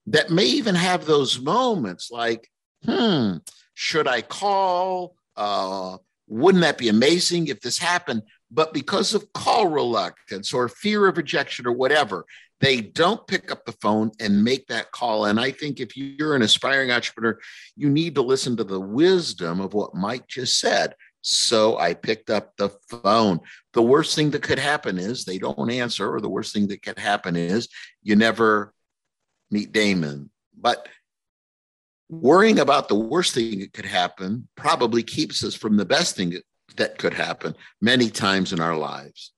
that 0.08 0.30
may 0.30 0.46
even 0.46 0.76
have 0.76 1.06
those 1.06 1.40
moments 1.40 2.10
like, 2.12 2.50
hmm, 2.84 3.38
should 3.74 4.08
I 4.08 4.22
call? 4.22 5.16
Uh, 5.36 5.98
wouldn't 6.28 6.64
that 6.64 6.78
be 6.78 6.90
amazing 6.90 7.48
if 7.48 7.62
this 7.62 7.78
happened? 7.78 8.24
But 8.52 8.74
because 8.74 9.14
of 9.14 9.32
call 9.34 9.68
reluctance 9.68 10.54
or 10.54 10.68
fear 10.68 11.08
of 11.08 11.18
rejection 11.18 11.66
or 11.66 11.72
whatever, 11.72 12.26
they 12.60 12.82
don't 12.82 13.26
pick 13.26 13.52
up 13.52 13.66
the 13.66 13.72
phone 13.82 14.12
and 14.20 14.44
make 14.44 14.68
that 14.68 14.92
call. 14.92 15.26
And 15.26 15.40
I 15.40 15.52
think 15.52 15.80
if 15.80 15.98
you're 15.98 16.36
an 16.36 16.42
aspiring 16.42 16.92
entrepreneur, 16.92 17.40
you 17.76 17.90
need 17.90 18.14
to 18.16 18.22
listen 18.22 18.58
to 18.58 18.64
the 18.64 18.80
wisdom 18.80 19.62
of 19.62 19.74
what 19.74 19.96
Mike 19.96 20.28
just 20.28 20.60
said. 20.60 20.94
So 21.22 21.78
I 21.78 21.94
picked 21.94 22.30
up 22.30 22.56
the 22.58 22.70
phone. 22.90 23.40
The 23.74 23.82
worst 23.82 24.16
thing 24.16 24.32
that 24.32 24.44
could 24.44 24.60
happen 24.60 24.98
is 24.98 25.24
they 25.24 25.38
don't 25.38 25.72
answer, 25.72 26.14
or 26.14 26.20
the 26.20 26.30
worst 26.30 26.54
thing 26.54 26.68
that 26.68 26.82
could 26.82 27.00
happen 27.00 27.36
is 27.36 27.68
you 28.04 28.16
never 28.16 28.74
meet 29.50 29.72
Daymond. 29.72 30.30
But 30.60 30.88
worrying 32.10 32.60
about 32.60 32.90
the 32.90 32.96
worst 32.96 33.34
thing 33.34 33.60
that 33.60 33.74
could 33.74 33.86
happen 33.86 34.48
probably 34.56 35.04
keeps 35.04 35.44
us 35.44 35.56
from 35.56 35.78
the 35.78 35.86
best 35.86 36.16
thing 36.16 36.32
that 36.32 36.44
could 36.98 37.14
happen 37.14 37.56
many 37.82 38.10
times 38.10 38.54
in 38.54 38.60
our 38.60 38.78
lives. 38.78 39.34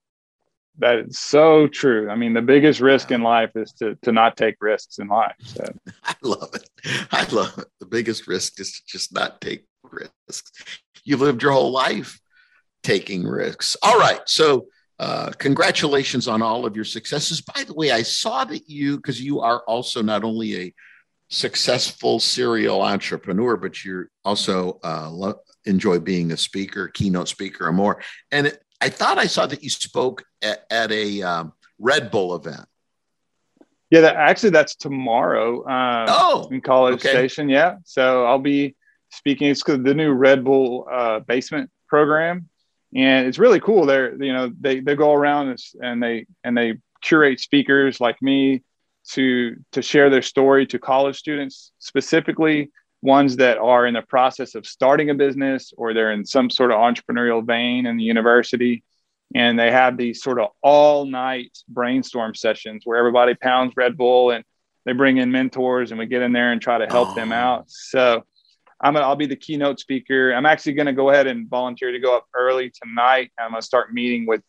That 0.79 0.97
is 0.99 1.19
so 1.19 1.67
true. 1.67 2.09
I 2.09 2.15
mean, 2.15 2.33
the 2.33 2.41
biggest 2.41 2.79
risk 2.79 3.11
in 3.11 3.21
life 3.21 3.51
is 3.55 3.71
to, 3.73 3.95
to 4.01 4.11
not 4.11 4.37
take 4.37 4.55
risks 4.59 4.97
in 4.97 5.07
life. 5.07 5.35
So. 5.43 5.63
I 6.03 6.15
love 6.23 6.49
it. 6.55 6.69
I 7.11 7.25
love 7.31 7.57
it. 7.59 7.67
The 7.79 7.85
biggest 7.85 8.27
risk 8.27 8.59
is 8.59 8.73
to 8.73 8.81
just 8.87 9.13
not 9.13 9.39
take 9.39 9.65
risks. 9.83 10.51
You 11.03 11.17
lived 11.17 11.43
your 11.43 11.51
whole 11.51 11.71
life 11.71 12.19
taking 12.81 13.23
risks. 13.25 13.77
All 13.81 13.97
right. 13.99 14.21
So 14.25 14.67
Uh, 14.99 15.31
congratulations 15.39 16.27
on 16.27 16.41
all 16.41 16.65
of 16.65 16.75
your 16.75 16.85
successes. 16.85 17.41
By 17.41 17.63
the 17.65 17.73
way, 17.73 17.91
I 17.91 18.03
saw 18.03 18.45
that 18.45 18.69
you, 18.69 18.97
because 18.97 19.19
you 19.19 19.41
are 19.41 19.61
also 19.67 20.01
not 20.03 20.23
only 20.23 20.55
a 20.55 20.73
successful 21.29 22.19
serial 22.19 22.81
entrepreneur, 22.81 23.57
but 23.57 23.83
you're 23.83 24.09
also 24.23 24.79
uh, 24.83 25.09
lo- 25.09 25.41
enjoy 25.65 25.99
being 25.99 26.31
a 26.31 26.37
speaker, 26.37 26.87
keynote 26.87 27.27
speaker, 27.27 27.67
or 27.67 27.73
more. 27.73 28.01
And 28.31 28.47
it, 28.47 28.63
I 28.81 28.89
thought 28.89 29.17
I 29.17 29.27
saw 29.27 29.45
that 29.45 29.63
you 29.63 29.69
spoke 29.69 30.23
at, 30.41 30.65
at 30.69 30.91
a 30.91 31.21
um, 31.21 31.53
Red 31.79 32.11
Bull 32.11 32.35
event. 32.35 32.65
Yeah, 33.89 34.01
that, 34.01 34.15
actually, 34.15 34.49
that's 34.49 34.75
tomorrow. 34.75 35.59
Um, 35.67 36.05
oh, 36.09 36.47
in 36.51 36.61
College 36.61 36.95
okay. 36.95 37.09
Station. 37.09 37.47
Yeah, 37.47 37.75
so 37.85 38.25
I'll 38.25 38.39
be 38.39 38.75
speaking. 39.11 39.49
It's 39.49 39.63
the 39.63 39.77
new 39.77 40.11
Red 40.11 40.43
Bull 40.43 40.87
uh, 40.91 41.19
basement 41.19 41.69
program, 41.87 42.49
and 42.95 43.27
it's 43.27 43.37
really 43.37 43.59
cool. 43.59 43.85
They're 43.85 44.21
you 44.21 44.33
know 44.33 44.51
they 44.59 44.79
they 44.79 44.95
go 44.95 45.13
around 45.13 45.57
and 45.81 46.01
they 46.01 46.25
and 46.43 46.57
they 46.57 46.79
curate 47.01 47.39
speakers 47.39 48.01
like 48.01 48.19
me 48.21 48.63
to 49.09 49.57
to 49.73 49.81
share 49.81 50.09
their 50.09 50.21
story 50.21 50.65
to 50.67 50.79
college 50.79 51.17
students 51.17 51.71
specifically 51.79 52.71
ones 53.03 53.35
that 53.35 53.57
are 53.57 53.85
in 53.85 53.93
the 53.93 54.01
process 54.01 54.55
of 54.55 54.65
starting 54.65 55.09
a 55.09 55.13
business 55.13 55.73
or 55.77 55.93
they're 55.93 56.13
in 56.13 56.25
some 56.25 56.49
sort 56.49 56.71
of 56.71 56.77
entrepreneurial 56.77 57.45
vein 57.45 57.85
in 57.85 57.97
the 57.97 58.03
university 58.03 58.83
and 59.35 59.59
they 59.59 59.71
have 59.71 59.97
these 59.97 60.23
sort 60.23 60.39
of 60.39 60.49
all 60.61 61.05
night 61.05 61.51
brainstorm 61.67 62.33
sessions 62.33 62.83
where 62.85 62.97
everybody 62.97 63.35
pounds 63.35 63.73
red 63.75 63.97
bull 63.97 64.31
and 64.31 64.45
they 64.85 64.93
bring 64.93 65.17
in 65.17 65.31
mentors 65.31 65.91
and 65.91 65.99
we 65.99 66.05
get 66.05 66.21
in 66.21 66.31
there 66.31 66.53
and 66.53 66.61
try 66.61 66.77
to 66.77 66.87
help 66.87 67.09
oh. 67.09 67.15
them 67.15 67.33
out 67.33 67.65
so 67.67 68.23
I'm 68.81 68.93
gonna, 68.93 69.05
I'll 69.05 69.15
be 69.15 69.27
the 69.27 69.37
keynote 69.37 69.79
speaker. 69.79 70.33
I'm 70.33 70.45
actually 70.45 70.73
going 70.73 70.87
to 70.87 70.93
go 70.93 71.09
ahead 71.09 71.25
and 71.25 71.49
volunteer 71.49 71.93
to 71.93 71.99
go 71.99 72.17
up 72.17 72.25
early 72.35 72.69
tonight. 72.83 73.31
I'm 73.39 73.51
going 73.51 73.61
to 73.61 73.65
start 73.65 73.93
meeting 73.93 74.25
with 74.25 74.41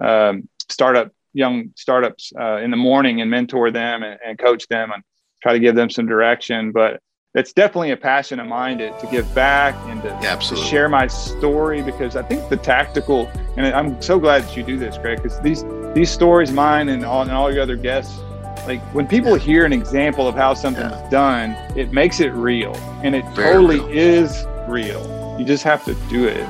um, 0.00 0.48
startup 0.68 1.12
young 1.32 1.70
startups 1.76 2.32
uh, 2.38 2.56
in 2.56 2.72
the 2.72 2.76
morning 2.76 3.20
and 3.20 3.30
mentor 3.30 3.70
them 3.70 4.02
and, 4.02 4.18
and, 4.26 4.38
coach 4.38 4.66
them 4.68 4.90
and 4.90 5.04
try 5.40 5.52
to 5.52 5.60
give 5.60 5.76
them 5.76 5.88
some 5.88 6.06
direction. 6.06 6.72
But 6.72 7.00
it's 7.36 7.52
definitely 7.52 7.90
a 7.90 7.96
passion 7.96 8.40
of 8.40 8.46
mine 8.46 8.78
to, 8.78 8.98
to 8.98 9.06
give 9.08 9.32
back 9.34 9.74
and 9.90 10.02
to, 10.02 10.08
yeah, 10.22 10.36
to, 10.36 10.56
share 10.56 10.88
my 10.88 11.06
story 11.06 11.82
because 11.82 12.16
I 12.16 12.22
think 12.22 12.48
the 12.48 12.56
tactical 12.56 13.30
and 13.56 13.66
I'm 13.66 14.00
so 14.00 14.18
glad 14.18 14.44
that 14.44 14.56
you 14.56 14.62
do 14.62 14.78
this, 14.78 14.96
Greg, 14.98 15.22
because 15.22 15.38
these 15.40 15.64
these 15.94 16.10
stories, 16.10 16.50
mine 16.50 16.88
and 16.88 17.04
all, 17.04 17.22
and 17.22 17.30
all 17.30 17.52
your 17.52 17.62
other 17.62 17.76
guests, 17.76 18.18
like 18.66 18.82
when 18.94 19.06
people 19.06 19.34
hear 19.34 19.64
an 19.64 19.72
example 19.72 20.26
of 20.26 20.34
how 20.34 20.54
something's 20.54 20.92
yeah. 20.92 21.08
done, 21.10 21.50
it 21.76 21.92
makes 21.92 22.20
it 22.20 22.32
real, 22.32 22.74
and 23.02 23.14
it 23.14 23.24
Very 23.34 23.54
totally 23.54 23.80
real. 23.80 23.88
is 23.90 24.44
real. 24.66 25.36
You 25.38 25.44
just 25.44 25.62
have 25.64 25.84
to 25.84 25.94
do 26.08 26.26
it. 26.26 26.46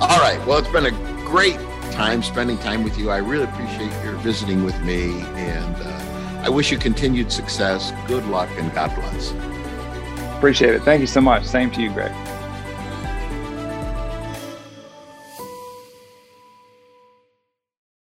All 0.00 0.20
right. 0.20 0.40
Well, 0.46 0.58
it's 0.58 0.68
been 0.68 0.86
a 0.86 1.24
great 1.24 1.58
time 1.92 2.22
spending 2.22 2.58
time 2.58 2.84
with 2.84 2.98
you. 2.98 3.10
I 3.10 3.18
really 3.18 3.44
appreciate 3.44 3.90
your 4.04 4.14
visiting 4.18 4.64
with 4.64 4.80
me, 4.82 5.20
and 5.20 5.76
uh, 5.76 6.42
I 6.44 6.48
wish 6.48 6.70
you 6.70 6.78
continued 6.78 7.32
success. 7.32 7.92
Good 8.06 8.26
luck, 8.26 8.48
and 8.58 8.72
God 8.72 8.94
bless. 8.94 9.32
Appreciate 10.38 10.74
it. 10.74 10.82
Thank 10.82 11.00
you 11.00 11.08
so 11.08 11.20
much. 11.20 11.44
Same 11.44 11.68
to 11.72 11.82
you, 11.82 11.90
Greg. 11.90 12.37